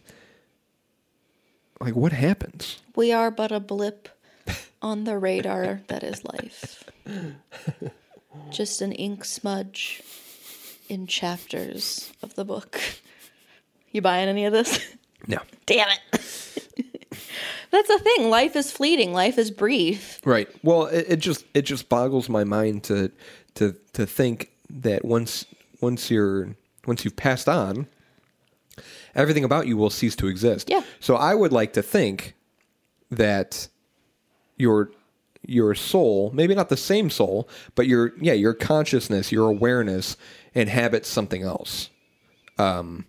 [1.80, 2.80] like, what happens?
[2.96, 4.10] We are but a blip
[4.82, 6.84] on the radar that is life.
[8.50, 10.02] Just an ink smudge
[10.88, 12.80] in chapters of the book.
[13.94, 14.80] You buying any of this?
[15.28, 15.40] No.
[15.66, 16.24] Damn it.
[17.72, 18.30] That's the thing.
[18.30, 19.14] Life is fleeting.
[19.14, 20.20] Life is brief.
[20.26, 20.50] Right.
[20.64, 23.12] Well, it, it just it just boggles my mind to
[23.56, 25.46] to to think that once
[25.80, 26.56] once you're
[26.86, 27.88] once you've passed on,
[29.16, 30.70] everything about you will cease to exist.
[30.70, 30.84] Yeah.
[31.00, 32.36] So I would like to think
[33.10, 33.70] that
[34.58, 34.92] your
[35.48, 40.18] your soul, maybe not the same soul, but your yeah, your consciousness, your awareness
[40.54, 41.90] inhabits something else.
[42.58, 43.06] Um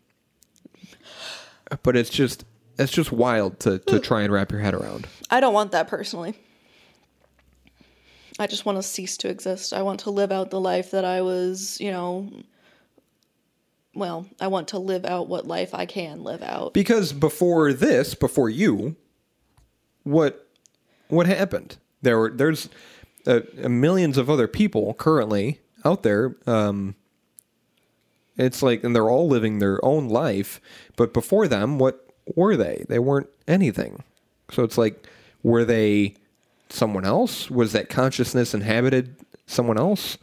[1.83, 2.45] but it's just
[2.83, 5.07] it's just wild to to try and wrap your head around.
[5.31, 6.35] I don't want that personally.
[8.39, 9.73] I just want to cease to exist.
[9.73, 12.31] I want to live out the life that I was, you know.
[13.95, 16.73] Well, I want to live out what life I can live out.
[16.73, 18.97] Because before this, before you,
[20.03, 20.49] what
[21.09, 21.77] what happened?
[22.01, 22.69] There were there's
[23.27, 26.37] uh, millions of other people currently out there.
[26.47, 26.95] Um,
[28.37, 30.61] it's like, and they're all living their own life,
[30.97, 32.85] but before them, what were they?
[32.89, 34.03] They weren't anything.
[34.51, 35.07] So it's like,
[35.43, 36.15] were they
[36.69, 37.51] someone else?
[37.51, 39.17] Was that consciousness inhabited
[39.47, 40.19] someone else?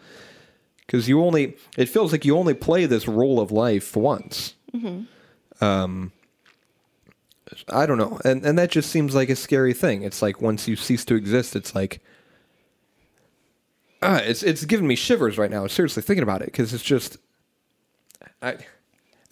[0.86, 4.56] Because you only, it feels like you only play this role of life once.
[5.62, 6.12] Um,
[7.68, 10.04] I don't know, and and that just seems like a scary thing.
[10.04, 12.00] It's like once you cease to exist, it's like,
[14.02, 15.66] ah, it's it's giving me shivers right now.
[15.68, 17.18] Seriously, thinking about it because it's just,
[18.42, 18.58] I.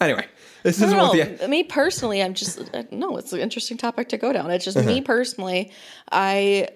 [0.00, 0.26] Anyway,
[0.62, 1.36] this I isn't don't what know.
[1.36, 3.16] the Me personally, I'm just uh, no.
[3.16, 4.50] It's an interesting topic to go down.
[4.50, 5.02] It's just me uh-huh.
[5.04, 5.72] personally.
[6.10, 6.68] I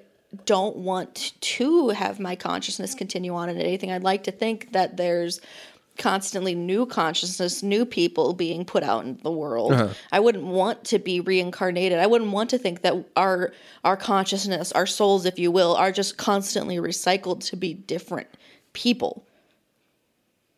[0.47, 3.93] don't want to have my consciousness continue on in anything.
[3.93, 5.41] I'd like to think that there's
[5.99, 9.73] constantly new consciousness, new people being put out into the world.
[9.73, 9.89] Uh-huh.
[10.11, 11.99] I wouldn't want to be reincarnated.
[11.99, 13.53] I wouldn't want to think that our
[13.85, 18.29] our consciousness, our souls, if you will, are just constantly recycled to be different
[18.73, 19.27] people.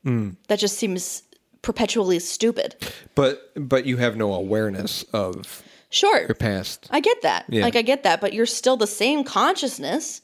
[0.05, 0.31] Hmm.
[0.49, 1.23] That just seems
[1.65, 2.77] perpetually stupid.
[3.17, 6.21] but but you have no awareness of Sure.
[6.27, 6.87] your past.
[6.91, 7.47] I get that.
[7.49, 7.63] Yeah.
[7.65, 10.21] Like I get that, but you're still the same consciousness.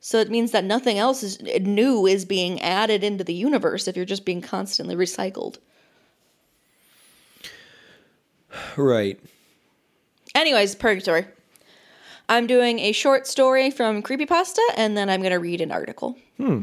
[0.00, 3.96] So it means that nothing else is new is being added into the universe if
[3.96, 5.56] you're just being constantly recycled.
[8.76, 9.18] Right.
[10.34, 11.26] Anyways, purgatory.
[12.28, 16.16] I'm doing a short story from Creepypasta and then I'm going to read an article.
[16.36, 16.62] Hmm.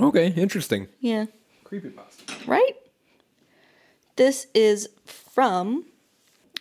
[0.00, 0.28] Okay.
[0.28, 0.88] Interesting.
[1.00, 1.26] Yeah.
[1.64, 2.46] Creepypasta.
[2.46, 2.72] Right?
[4.16, 5.84] This is from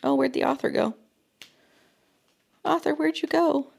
[0.03, 0.93] Oh, where'd the author go?
[2.63, 3.71] Author, where'd you go?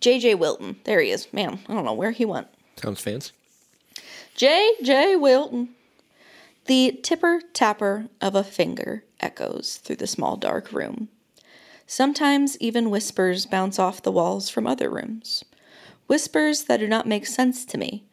[0.00, 0.76] JJ Wilton.
[0.84, 1.32] There he is.
[1.32, 2.46] Man, I don't know where he went.
[2.76, 3.32] Sounds fancy.
[4.34, 5.16] J.J.
[5.16, 5.70] Wilton.
[6.66, 11.08] The tipper tapper of a finger echoes through the small dark room.
[11.86, 15.44] Sometimes even whispers bounce off the walls from other rooms.
[16.06, 18.04] Whispers that do not make sense to me.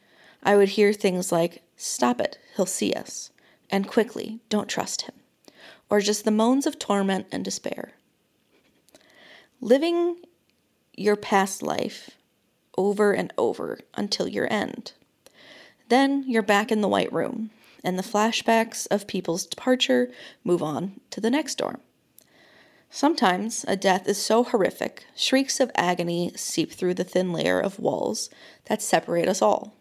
[0.44, 3.32] I would hear things like, Stop it, he'll see us,
[3.70, 5.16] and quickly, don't trust him.
[5.90, 7.94] Or just the moans of torment and despair.
[9.62, 10.18] Living
[10.96, 12.12] your past life
[12.78, 14.94] over and over until your end.
[15.90, 17.50] Then you're back in the White Room,
[17.84, 20.12] and the flashbacks of people's departure
[20.44, 21.80] move on to the next door.
[22.92, 27.80] Sometimes a death is so horrific, shrieks of agony seep through the thin layer of
[27.80, 28.30] walls
[28.66, 29.76] that separate us all.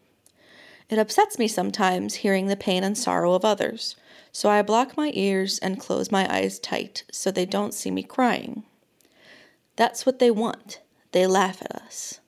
[0.89, 3.97] It upsets me sometimes hearing the pain and sorrow of others,
[4.33, 8.03] so I block my ears and close my eyes tight so they don't see me
[8.03, 8.65] crying.
[9.77, 10.81] That's what they want.
[11.13, 12.21] They laugh at us.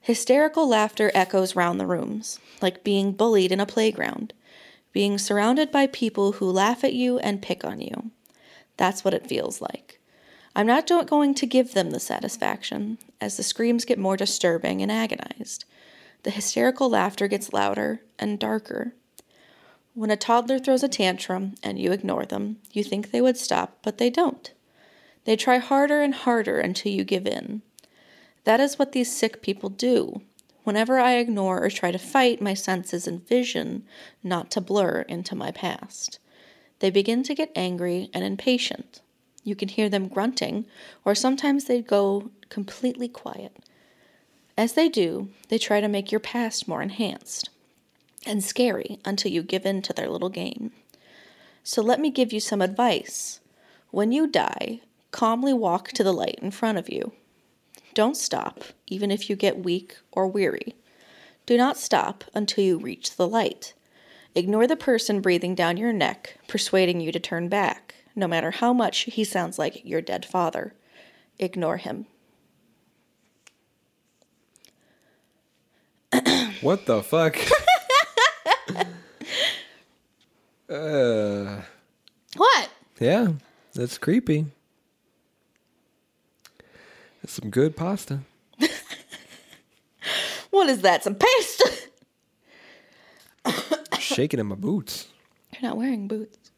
[0.00, 4.32] Hysterical laughter echoes round the rooms, like being bullied in a playground,
[4.92, 8.10] being surrounded by people who laugh at you and pick on you.
[8.76, 10.00] That's what it feels like.
[10.56, 14.90] I'm not going to give them the satisfaction, as the screams get more disturbing and
[14.90, 15.64] agonized.
[16.22, 18.94] The hysterical laughter gets louder and darker.
[19.94, 23.78] When a toddler throws a tantrum and you ignore them, you think they would stop,
[23.82, 24.52] but they don't.
[25.24, 27.62] They try harder and harder until you give in.
[28.44, 30.22] That is what these sick people do.
[30.64, 33.84] Whenever I ignore or try to fight my senses and vision
[34.22, 36.18] not to blur into my past,
[36.80, 39.00] they begin to get angry and impatient.
[39.42, 40.66] You can hear them grunting,
[41.04, 43.56] or sometimes they go completely quiet.
[44.60, 47.48] As they do, they try to make your past more enhanced
[48.26, 50.72] and scary until you give in to their little game.
[51.64, 53.40] So let me give you some advice.
[53.90, 54.82] When you die,
[55.12, 57.12] calmly walk to the light in front of you.
[57.94, 60.74] Don't stop, even if you get weak or weary.
[61.46, 63.72] Do not stop until you reach the light.
[64.34, 68.74] Ignore the person breathing down your neck, persuading you to turn back, no matter how
[68.74, 70.74] much he sounds like your dead father.
[71.38, 72.04] Ignore him.
[76.60, 77.36] What the fuck?
[80.68, 81.62] uh,
[82.36, 82.70] What?
[83.00, 83.32] yeah,
[83.74, 84.46] that's creepy.
[87.22, 88.20] That's some good pasta.
[90.50, 91.04] What is that?
[91.04, 91.70] Some pasta?
[94.00, 95.06] Shaking in my boots.
[95.52, 96.50] You're not wearing boots.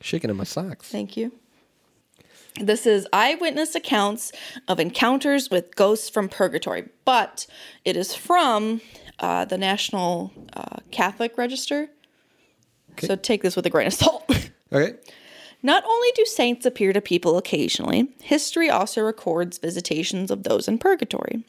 [0.00, 0.88] Shaking in my socks.
[0.88, 1.32] Thank you.
[2.60, 4.30] This is eyewitness accounts
[4.68, 7.46] of encounters with ghosts from purgatory, but
[7.84, 8.80] it is from
[9.18, 11.88] uh, the National uh, Catholic Register.
[12.98, 14.24] So take this with a grain of salt.
[14.74, 14.94] Okay.
[15.62, 20.78] Not only do saints appear to people occasionally, history also records visitations of those in
[20.78, 21.44] purgatory.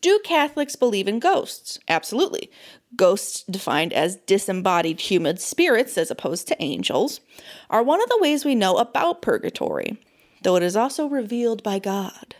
[0.00, 1.78] Do Catholics believe in ghosts?
[1.86, 2.50] Absolutely.
[2.96, 7.20] Ghosts, defined as disembodied human spirits as opposed to angels,
[7.68, 10.00] are one of the ways we know about purgatory,
[10.42, 12.34] though it is also revealed by God.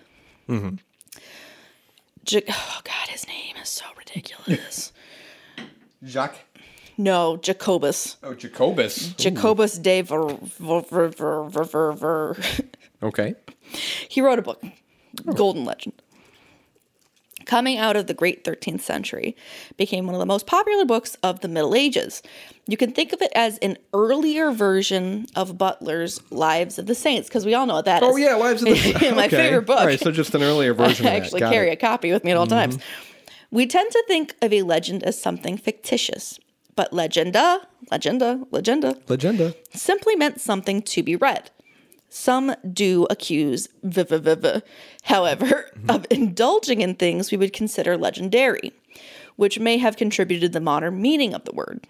[0.48, 0.76] Mm-hmm.
[2.24, 4.92] Je- oh God, his name is so ridiculous.
[6.04, 6.38] Jacques.
[6.96, 8.16] no, Jacobus.
[8.22, 9.12] Oh, Jacobus.
[9.14, 12.36] Jacobus de Ver, Ver, Ver.
[13.02, 13.34] Okay.
[14.08, 14.62] He wrote a book,
[15.26, 15.32] oh.
[15.32, 15.94] Golden Legend.
[17.50, 19.34] Coming out of the great 13th century,
[19.76, 22.22] became one of the most popular books of the Middle Ages.
[22.68, 27.26] You can think of it as an earlier version of Butler's Lives of the Saints,
[27.28, 28.14] because we all know what that oh, is.
[28.14, 29.02] Oh yeah, Lives of the Saints.
[29.16, 29.36] My Okay.
[29.36, 29.80] favorite book.
[29.80, 31.08] All right, so just an earlier version.
[31.08, 31.72] I actually carry it.
[31.72, 32.70] a copy with me at all mm-hmm.
[32.70, 32.78] times.
[33.50, 36.38] We tend to think of a legend as something fictitious,
[36.76, 39.56] but legenda, legenda, legenda Legenda.
[39.74, 41.50] simply meant something to be read.
[42.10, 44.62] Some do accuse, v- v- v- v-
[45.04, 48.72] however, of indulging in things we would consider legendary,
[49.36, 51.86] which may have contributed to the modern meaning of the word.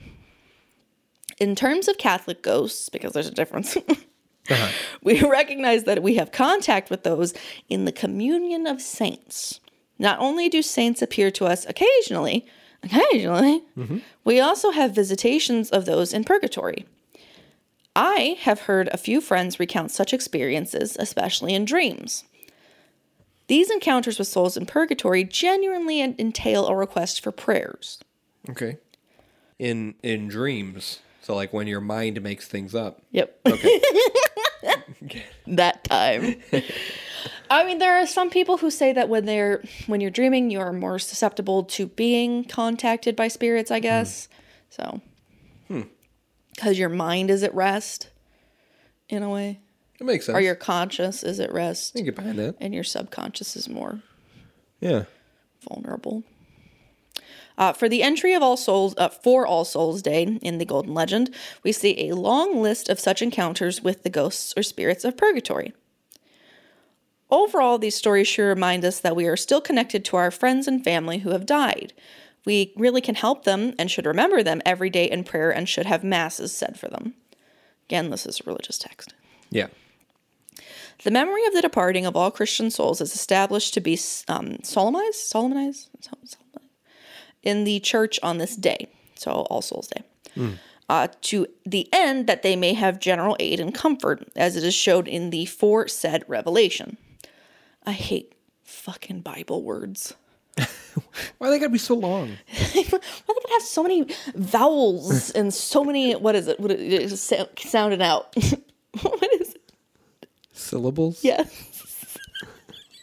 [1.40, 3.76] In terms of Catholic ghosts, because there's a difference,
[4.50, 4.68] uh-huh.
[5.02, 7.32] we recognize that we have contact with those
[7.70, 9.58] in the communion of saints.
[9.98, 12.46] Not only do saints appear to us occasionally,
[12.82, 13.98] occasionally, mm-hmm.
[14.24, 16.84] we also have visitations of those in purgatory.
[17.96, 22.24] I have heard a few friends recount such experiences, especially in dreams.
[23.48, 27.98] These encounters with souls in purgatory genuinely entail a request for prayers.
[28.48, 28.78] Okay.
[29.58, 31.00] In in dreams.
[31.20, 33.02] So like when your mind makes things up.
[33.10, 33.40] Yep.
[33.46, 33.80] Okay.
[35.46, 36.36] that time.
[37.50, 40.60] I mean, there are some people who say that when they're when you're dreaming, you
[40.60, 43.70] are more susceptible to being contacted by spirits.
[43.70, 43.82] I mm-hmm.
[43.82, 44.28] guess
[44.70, 45.00] so.
[46.54, 48.08] Because your mind is at rest,
[49.08, 49.60] in a way,
[50.00, 50.36] It makes sense.
[50.36, 52.56] or your conscious is at rest, can get behind that.
[52.60, 54.02] and your subconscious is more
[54.80, 55.04] Yeah.
[55.68, 56.22] vulnerable.
[57.58, 60.94] Uh, for the entry of All Souls, uh, for All Souls Day in the Golden
[60.94, 65.16] Legend, we see a long list of such encounters with the ghosts or spirits of
[65.16, 65.74] purgatory.
[67.30, 70.82] Overall, these stories sure remind us that we are still connected to our friends and
[70.82, 71.92] family who have died.
[72.44, 75.86] We really can help them and should remember them every day in prayer and should
[75.86, 77.14] have masses said for them.
[77.86, 79.14] Again, this is a religious text.
[79.50, 79.68] Yeah.
[81.02, 85.16] The memory of the departing of all Christian souls is established to be um, solemnized,
[85.16, 86.36] solemnized, solemnized
[87.42, 90.02] in the church on this day, so All Souls Day,
[90.88, 94.74] uh, to the end that they may have general aid and comfort, as it is
[94.74, 96.96] showed in the foresaid revelation.
[97.86, 100.14] I hate fucking Bible words.
[101.38, 102.36] Why are they gotta be so long?
[102.54, 106.14] Why do they have so many vowels and so many?
[106.14, 106.60] What is it?
[106.60, 107.16] What is it?
[107.16, 108.34] Sound, sounding out.
[109.02, 109.72] what is it?
[110.52, 111.22] Syllables?
[111.24, 112.18] Yes.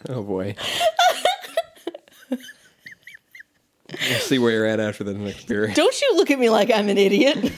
[0.09, 0.55] Oh boy.
[2.29, 2.39] we'll
[4.19, 5.75] see where you're at after the next period.
[5.75, 7.51] Don't you look at me like I'm an idiot.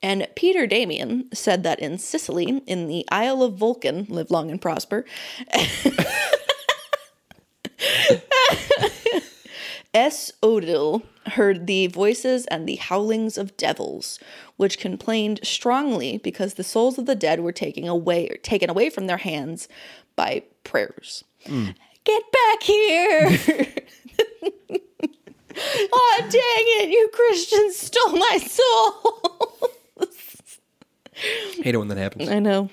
[0.00, 4.60] And Peter Damian said that in Sicily, in the Isle of Vulcan, live long and
[4.60, 5.04] prosper,
[10.08, 10.32] S.
[10.42, 14.18] Odil heard the voices and the howlings of devils,
[14.56, 18.88] which complained strongly because the souls of the dead were taken away or taken away
[18.88, 19.68] from their hands
[20.16, 21.24] by prayers.
[22.04, 23.28] Get back here!
[25.92, 26.88] oh dang it!
[26.88, 29.70] You Christians stole my soul.
[31.62, 32.30] Hate it when that happens.
[32.30, 32.70] I know.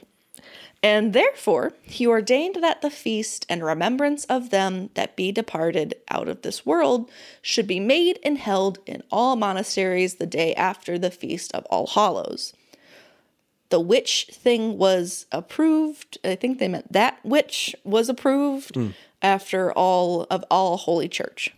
[0.85, 6.27] And therefore, he ordained that the feast and remembrance of them that be departed out
[6.27, 7.09] of this world
[7.41, 11.87] should be made and held in all monasteries the day after the feast of All
[11.87, 12.53] Hallows.
[13.69, 18.77] The which thing was approved, I think they meant that which was approved
[19.23, 21.51] after all of all Holy Church.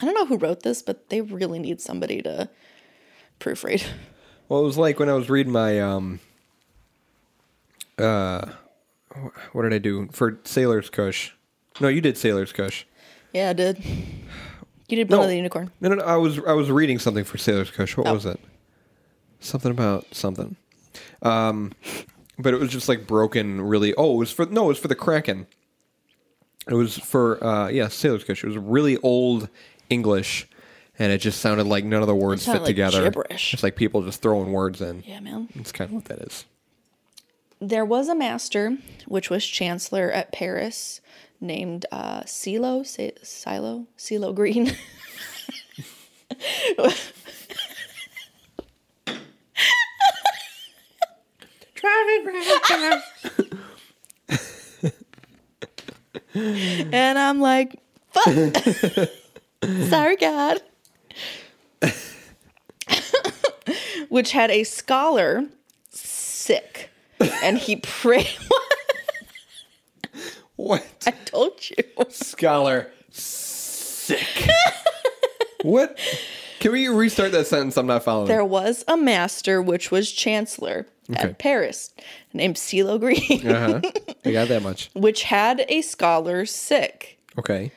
[0.00, 2.48] I don't know who wrote this, but they really need somebody to
[3.38, 3.86] proofread.
[4.48, 6.20] Well, it was like when I was reading my um
[8.00, 8.50] uh
[9.52, 11.32] what did I do for Sailor's Kush?
[11.80, 12.84] No, you did Sailor's Kush.
[13.32, 13.82] Yeah, I did.
[14.88, 15.22] You did Blood No.
[15.24, 15.70] of the Unicorn.
[15.80, 17.96] No, no, no, I was I was reading something for Sailor's Kush.
[17.96, 18.14] What Oh.
[18.14, 18.40] was it?
[19.40, 20.56] Something about something.
[21.22, 21.72] Um,
[22.38, 23.60] but it was just like broken.
[23.60, 23.94] Really.
[23.96, 25.46] Oh, it was for no, it was for the Kraken.
[26.68, 28.42] It was for uh, yeah, Sailor's Kush.
[28.44, 29.48] It was really old
[29.90, 30.46] English,
[30.98, 33.02] and it just sounded like none of the words fit like together.
[33.04, 33.54] gibberish.
[33.54, 35.02] It's like people just throwing words in.
[35.06, 35.48] Yeah, man.
[35.54, 36.44] It's kind of what that is.
[37.60, 41.00] There was a master, which was chancellor at Paris,
[41.40, 44.66] named uh, Silo, Si- Silo, CeeLo Green.
[51.74, 52.24] Driving
[56.92, 57.80] and I'm like,
[58.10, 58.56] fuck.
[59.88, 60.60] Sorry, God.
[64.08, 65.44] which had a scholar
[65.90, 66.90] sick,
[67.42, 68.28] and he prayed.
[70.56, 70.84] What?
[71.06, 71.76] I told you.
[72.10, 72.90] Scholar.
[73.10, 74.48] Sick.
[75.62, 75.98] what?
[76.58, 77.76] Can we restart that sentence?
[77.76, 78.26] I'm not following.
[78.28, 81.20] There was a master which was chancellor Okay.
[81.30, 81.94] at Paris
[82.34, 83.90] named CeeLo Green, Uh huh.
[84.24, 84.90] I got that much.
[84.94, 87.18] which had a scholar sick.
[87.38, 87.70] Okay.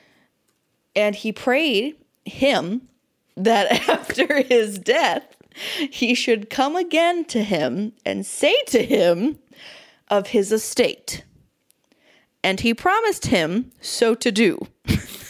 [0.96, 1.96] And he prayed
[2.26, 2.90] him
[3.38, 5.24] that after his death,
[5.92, 9.40] he should come again to him and say to him
[10.10, 11.24] of his estate.
[12.44, 14.60] And he promised him so to do.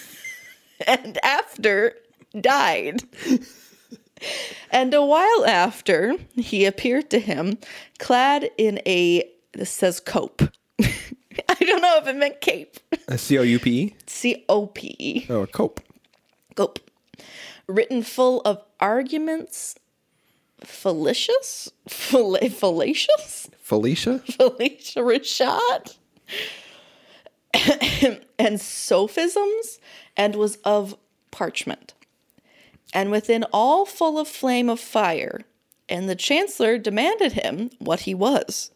[0.87, 1.95] and after
[2.39, 3.01] died.
[4.69, 7.57] And a while after, he appeared to him
[7.99, 10.41] clad in a, this says cope.
[10.79, 12.77] I don't know if it meant cape.
[13.07, 13.95] A C O U P E.
[14.05, 15.25] C O P E.
[15.29, 15.81] Oh, a cope.
[16.55, 16.79] Cope.
[17.67, 19.75] Written full of arguments,
[20.63, 24.21] fallacious, Falla- fallacious, Felicia.
[24.27, 25.95] Phylicia Rashad,
[28.39, 29.79] and sophisms,
[30.15, 30.97] and was of
[31.31, 31.93] parchment,
[32.93, 35.41] and within all full of flame of fire.
[35.89, 38.71] And the chancellor demanded him what he was.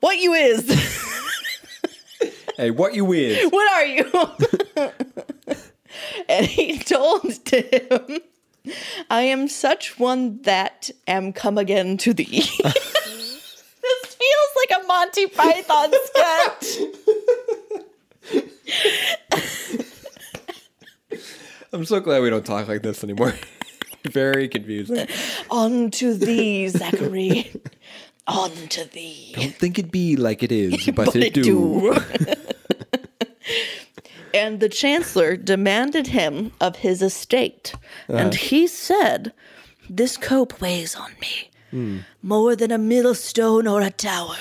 [0.00, 0.66] What you is?
[2.56, 3.48] Hey, what you is?
[3.50, 4.10] what are you?
[6.28, 8.20] and he told to him,
[9.10, 12.40] I am such one that am come again to thee.
[12.62, 12.84] this
[14.16, 16.78] feels like a Monty Python sketch.
[21.72, 23.34] I'm so glad we don't talk like this anymore.
[24.04, 25.06] Very confusing.
[25.50, 27.52] On to thee, Zachary.
[28.26, 29.32] On to thee.
[29.36, 31.42] Don't think it be like it is, but, But it, it do.
[31.42, 32.04] do.
[34.32, 37.74] And the chancellor demanded him of his estate.
[38.08, 38.36] And uh.
[38.36, 39.32] he said,
[39.88, 41.50] This cope weighs on me
[42.22, 44.36] more than a millstone or a tower.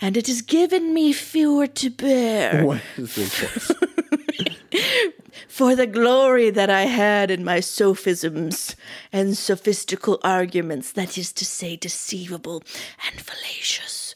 [0.00, 3.72] And it is given me fewer to bear What is this?
[5.48, 8.76] for the glory that I had in my sophisms
[9.12, 12.62] and sophistical arguments, that is to say, deceivable
[13.10, 14.07] and fallacious.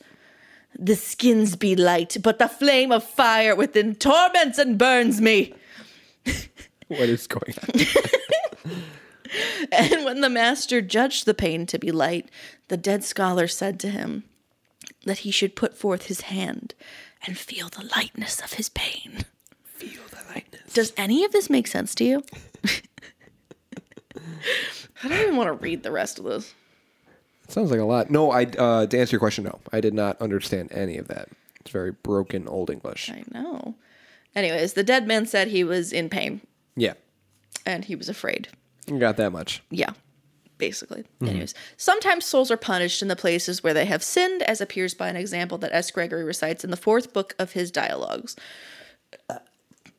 [0.79, 5.55] The skins be light, but the flame of fire within torments and burns me.
[6.89, 7.85] what is going on?
[9.71, 12.29] And when the master judged the pain to be light,
[12.69, 14.25] the dead scholar said to him
[15.05, 16.75] that he should put forth his hand
[17.27, 19.25] and feel the lightness of his pain.
[19.65, 20.73] Feel the lightness.
[20.73, 22.23] Does any of this make sense to you?
[25.05, 26.55] I don't even want to read the rest of this.
[27.53, 28.11] Sounds like a lot.
[28.11, 31.29] No, I uh, to answer your question, no, I did not understand any of that.
[31.61, 33.11] It's very broken Old English.
[33.11, 33.75] I know.
[34.35, 36.41] Anyways, the dead man said he was in pain
[36.77, 36.95] Yeah,
[37.67, 38.49] and he was afraid.
[38.99, 39.63] got that much.
[39.71, 39.91] Yeah,
[40.57, 41.05] basically.
[41.21, 45.09] Anyways, sometimes souls are punished in the places where they have sinned, as appears by
[45.09, 45.91] an example that S.
[45.91, 48.35] Gregory recites in the fourth book of his dialogues,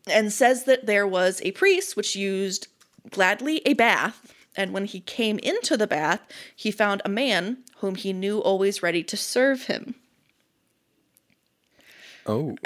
[0.08, 2.68] and says that there was a priest which used
[3.12, 6.22] gladly a bath, and when he came into the bath,
[6.56, 9.96] he found a man whom he knew always ready to serve him.
[12.26, 12.56] Oh,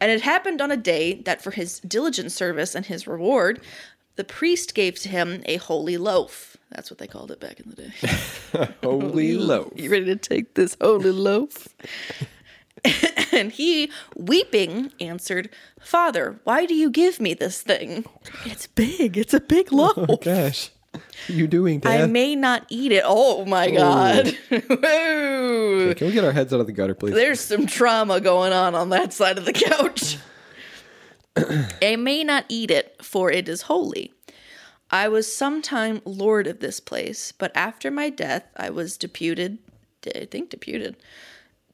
[0.00, 3.60] And it happened on a day that for his diligent service and his reward,
[4.16, 6.56] the priest gave to him a holy loaf.
[6.70, 8.74] That's what they called it back in the day.
[8.82, 9.72] holy loaf.
[9.76, 11.68] You ready to take this holy loaf?
[13.32, 15.50] and he, weeping, answered,
[15.80, 18.04] Father, why do you give me this thing?
[18.44, 19.16] It's big.
[19.16, 19.94] It's a big loaf.
[19.96, 23.04] Oh, gosh, what are you doing, I may not eat it.
[23.06, 24.36] Oh my God.
[24.50, 25.94] Whoa.
[25.94, 27.14] Can we get our heads out of the gutter, please?
[27.14, 30.18] There's some trauma going on on that side of the couch.
[31.82, 34.12] I may not eat it, for it is holy.
[34.90, 39.58] I was sometime lord of this place, but after my death I was deputed,
[40.16, 40.96] I think deputed,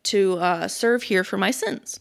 [0.07, 2.01] to uh, serve here for my sins.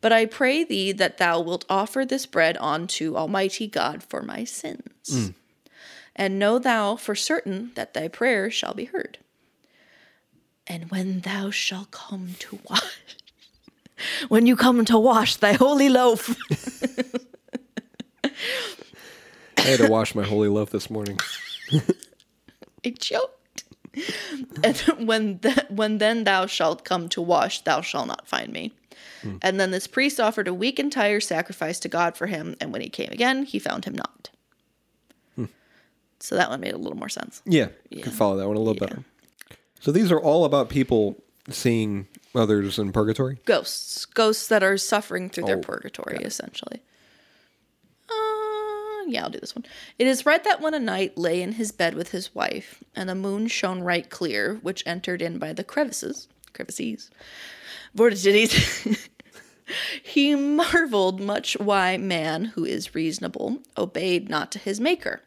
[0.00, 4.44] But I pray thee that thou wilt offer this bread unto Almighty God for my
[4.44, 5.32] sins.
[6.14, 9.18] And know thou for certain that thy prayer shall be heard.
[10.66, 13.16] And when thou shalt come to wash,
[14.28, 16.36] when you come to wash thy holy loaf,
[18.24, 21.18] I had to wash my holy loaf this morning.
[22.84, 23.43] I choked.
[24.62, 24.76] And
[25.06, 28.72] when th- when then thou shalt come to wash, thou shalt not find me.
[29.22, 29.36] Hmm.
[29.42, 32.80] And then this priest offered a week entire sacrifice to God for him, and when
[32.82, 34.30] he came again, he found him not.
[35.36, 35.44] Hmm.
[36.20, 37.42] So that one made a little more sense.
[37.44, 38.02] Yeah, Yeah.
[38.04, 38.86] could follow that one a little Yeah.
[38.86, 39.04] better.
[39.80, 43.38] So these are all about people seeing others in purgatory.
[43.44, 46.82] Ghosts, ghosts that are suffering through their Oh, purgatory, essentially.
[49.06, 49.64] Yeah, I'll do this one.
[49.98, 53.08] It is read that when a knight lay in his bed with his wife, and
[53.08, 57.10] the moon shone right clear, which entered in by the crevices, crevices,
[57.94, 58.98] vortices,
[60.02, 65.22] He marveled much why man, who is reasonable, obeyed not to his Maker,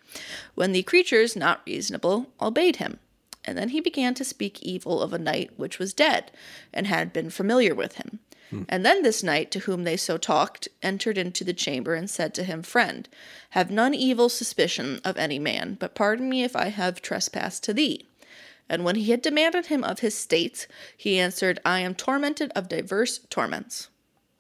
[0.56, 3.00] when the creatures not reasonable obeyed him.
[3.46, 6.32] And then he began to speak evil of a knight which was dead,
[6.74, 8.20] and had been familiar with him.
[8.52, 8.66] Mm.
[8.70, 12.34] And then this knight, to whom they so talked, entered into the chamber and said
[12.36, 13.08] to him, Friend,
[13.52, 17.74] have none evil suspicion of any man, but pardon me if I have trespassed to
[17.74, 18.06] thee.
[18.70, 22.68] And when he had demanded him of his state, he answered, I am tormented of
[22.68, 23.90] diverse torments.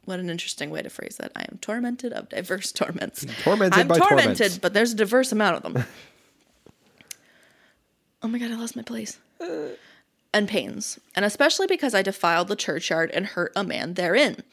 [0.05, 1.32] What an interesting way to phrase that.
[1.36, 3.26] I am tormented of diverse torments.
[3.43, 4.58] Tormented I'm by tormented, torments.
[4.58, 5.84] but there's a diverse amount of them.
[8.24, 9.18] oh my god, I lost my place.
[9.41, 9.68] Uh,
[10.34, 14.43] And pains, and especially because I defiled the churchyard and hurt a man therein,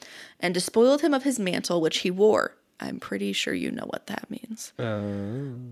[0.41, 2.55] and despoiled him of his mantle which he wore.
[2.81, 4.73] I'm pretty sure you know what that means.
[4.79, 5.01] Oh.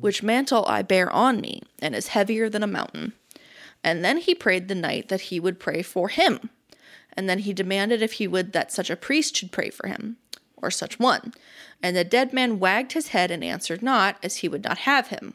[0.01, 3.13] Which mantle I bear on me, and is heavier than a mountain.
[3.85, 6.51] And then he prayed the knight that he would pray for him.
[7.15, 10.17] And then he demanded if he would that such a priest should pray for him,
[10.57, 11.33] or such one.
[11.83, 15.09] And the dead man wagged his head and answered not, as he would not have
[15.09, 15.35] him.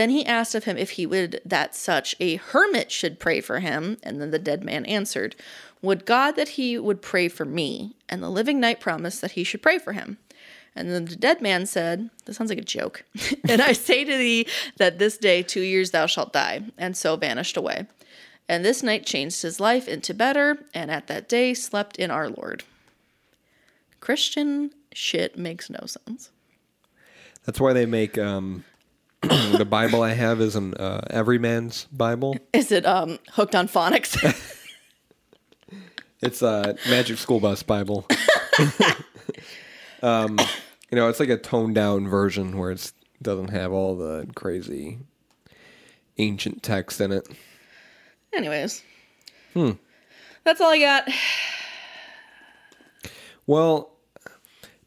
[0.00, 3.60] Then he asked of him if he would that such a hermit should pray for
[3.60, 3.98] him.
[4.02, 5.36] And then the dead man answered,
[5.82, 7.96] Would God that he would pray for me?
[8.08, 10.16] And the living knight promised that he should pray for him.
[10.74, 13.04] And then the dead man said, This sounds like a joke.
[13.46, 14.46] and I say to thee
[14.78, 16.62] that this day two years thou shalt die.
[16.78, 17.86] And so vanished away.
[18.48, 22.30] And this knight changed his life into better, and at that day slept in our
[22.30, 22.64] Lord.
[24.00, 26.30] Christian shit makes no sense.
[27.44, 28.64] That's why they make um,
[29.56, 32.36] the Bible I have is an uh, everyman's Bible.
[32.52, 34.16] Is it um hooked on phonics?
[36.22, 38.06] It's a Magic School Bus Bible.
[40.02, 40.38] um,
[40.90, 42.92] you know, it's like a toned down version where it
[43.22, 44.98] doesn't have all the crazy
[46.18, 47.26] ancient text in it.
[48.34, 48.82] Anyways.
[50.44, 51.08] That's all I got.
[53.46, 53.89] Well,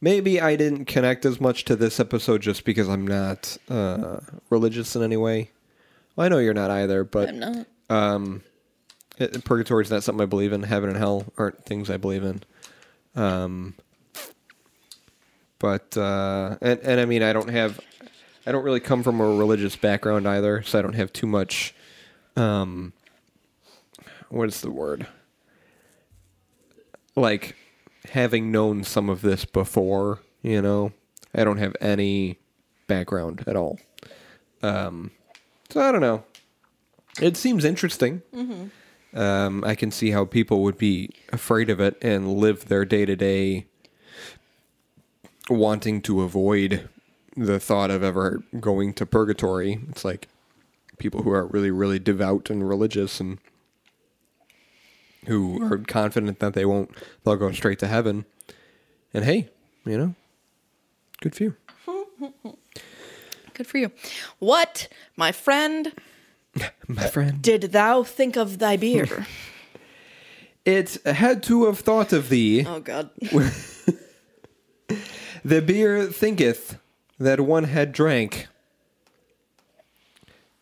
[0.03, 4.97] maybe I didn't connect as much to this episode just because I'm not uh, religious
[4.97, 5.51] in any way.
[6.15, 7.65] Well, I know you're not either, but I'm not.
[9.17, 9.49] it,
[9.81, 10.63] is not something I believe in.
[10.63, 12.43] Heaven and hell aren't things I believe in.
[13.15, 13.75] Um,
[15.57, 17.79] but uh, and and I mean I don't have,
[18.45, 21.73] I don't really come from a religious background either, so I don't have too much.
[22.35, 22.91] Um,
[24.29, 25.07] what is the word?
[27.15, 27.55] Like
[28.13, 30.91] having known some of this before, you know,
[31.33, 32.37] I don't have any
[32.85, 33.79] background at all.
[34.61, 35.09] Um,
[35.69, 36.23] so I don't know.
[37.19, 38.21] It seems interesting.
[39.15, 43.05] Um, I can see how people would be afraid of it and live their day
[43.05, 43.65] to day
[45.49, 46.87] wanting to avoid
[47.35, 49.79] the thought of ever going to purgatory.
[49.89, 50.27] It's like
[50.99, 53.39] people who are really, really devout and religious and
[55.27, 56.91] who are confident that they won't,
[57.23, 58.25] they'll go straight to heaven.
[59.13, 59.49] And hey,
[59.85, 60.15] you know,
[61.21, 61.55] good for you.
[63.53, 63.91] Good for you.
[64.39, 65.91] What, my friend,
[66.87, 67.39] My friend.
[67.39, 69.27] did thou think of thy beer?
[70.65, 72.65] It had to have thought of thee.
[72.65, 73.09] oh God.
[75.43, 76.79] The beer thinketh
[77.19, 78.47] that one had drank.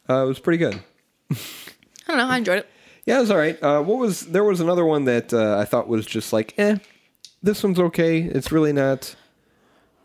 [0.09, 0.81] Uh, it was pretty good.
[1.31, 1.35] I
[2.07, 2.27] don't know.
[2.27, 2.67] I enjoyed it.
[3.11, 3.61] Yeah, it was all right.
[3.61, 6.77] Uh, what was there was another one that uh, I thought was just like, eh,
[7.43, 8.21] this one's okay.
[8.21, 9.17] It's really not,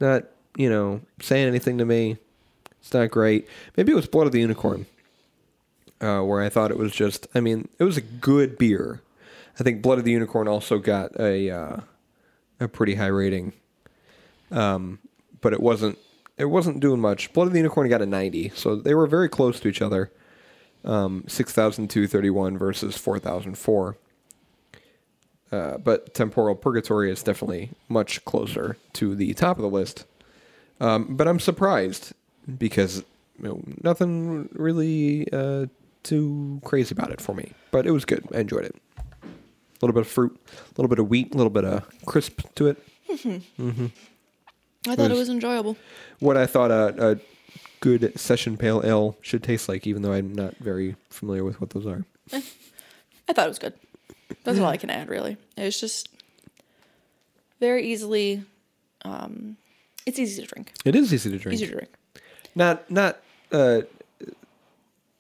[0.01, 0.25] not
[0.57, 2.17] you know saying anything to me.
[2.81, 3.47] It's not great.
[3.77, 4.87] Maybe it was Blood of the Unicorn,
[6.01, 7.29] uh, where I thought it was just.
[7.33, 9.03] I mean, it was a good beer.
[9.61, 11.77] I think Blood of the Unicorn also got a uh,
[12.59, 13.53] a pretty high rating,
[14.51, 14.99] um,
[15.41, 15.97] but it wasn't
[16.39, 17.33] it wasn't doing much.
[17.33, 20.11] Blood of the Unicorn got a ninety, so they were very close to each other
[20.87, 23.97] um, 6,231 versus 4,004.
[25.53, 30.05] Uh, but Temporal Purgatory is definitely much closer to the top of the list.
[30.81, 32.13] Um, but I'm surprised
[32.59, 32.99] because
[33.41, 35.67] you know, nothing really uh,
[36.03, 37.53] too crazy about it for me.
[37.71, 38.27] But it was good.
[38.35, 38.75] I enjoyed it.
[38.99, 42.43] A little bit of fruit, a little bit of wheat, a little bit of crisp
[42.57, 42.83] to it.
[43.09, 45.77] I thought it was- was enjoyable.
[46.19, 47.17] What I thought a, a
[47.81, 51.71] good session pale ale should taste like, even though I'm not very familiar with what
[51.71, 52.05] those are.
[52.33, 53.75] I thought it was good.
[54.45, 55.37] That's all I can add, really.
[55.57, 56.09] It's just
[57.61, 58.45] very easily.
[59.05, 59.57] Um,
[60.05, 60.73] it's easy to drink.
[60.85, 61.55] It is easy to drink.
[61.55, 61.91] Easy to drink.
[62.55, 63.21] Not not.
[63.53, 63.83] Uh,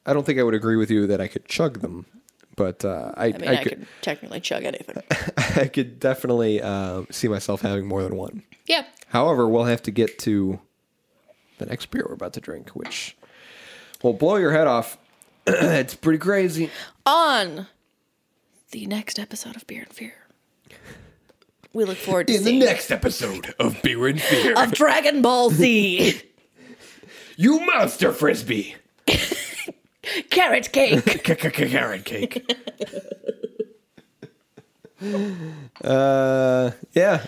[0.04, 2.06] I don't think I would agree with you that I could chug them,
[2.54, 5.02] but uh, I I mean, I, I, could could technically chug anything.
[5.56, 8.42] I could definitely uh, see myself having more than one.
[8.66, 8.84] yeah.
[9.08, 10.60] However, we'll have to get to
[11.58, 13.16] the next beer we're about to drink, which
[14.02, 14.98] will blow your head off.
[15.46, 16.70] it's pretty crazy.
[17.04, 17.66] On
[18.70, 20.14] the next episode of Beer and Fear.
[21.72, 25.20] We look forward to In the seeing next episode of Beer and Fear, of Dragon
[25.22, 26.22] Ball Z
[27.36, 28.76] you monster frisbee,
[30.30, 31.22] carrot cake.
[31.24, 32.50] carrot cake.
[35.84, 37.26] uh, yeah.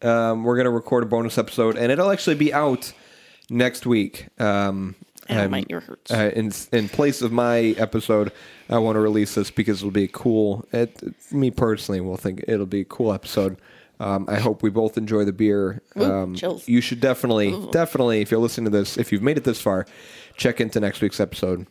[0.00, 2.92] Um, we're gonna record a bonus episode, and it'll actually be out
[3.50, 4.28] next week.
[4.38, 4.94] Um,
[5.28, 6.10] And my ear hurts.
[6.10, 8.32] uh, in in place of my episode,
[8.70, 10.66] I want to release this because it'll be a cool.
[10.72, 13.58] It, me personally will think it'll be a cool episode.
[14.00, 15.82] Um, I hope we both enjoy the beer.
[15.96, 16.68] Um, chills.
[16.68, 19.86] you should definitely, definitely, if you're listening to this, if you've made it this far,
[20.36, 21.66] check into next week's episode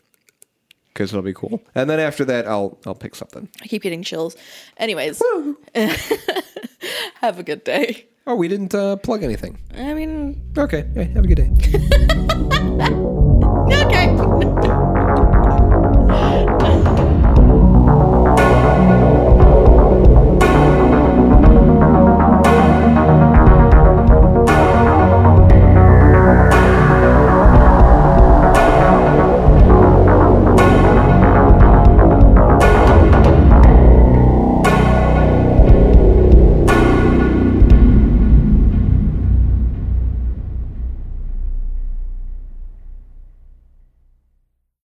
[0.94, 1.62] because it'll be cool.
[1.74, 3.48] And then after that, I'll I'll pick something.
[3.64, 4.36] I keep getting chills.
[4.78, 5.22] Anyways,
[7.22, 8.08] have a good day.
[8.30, 9.58] Oh, we didn't uh, plug anything.
[9.74, 11.48] I mean, Okay, hey, have a good day.
[13.86, 14.37] okay.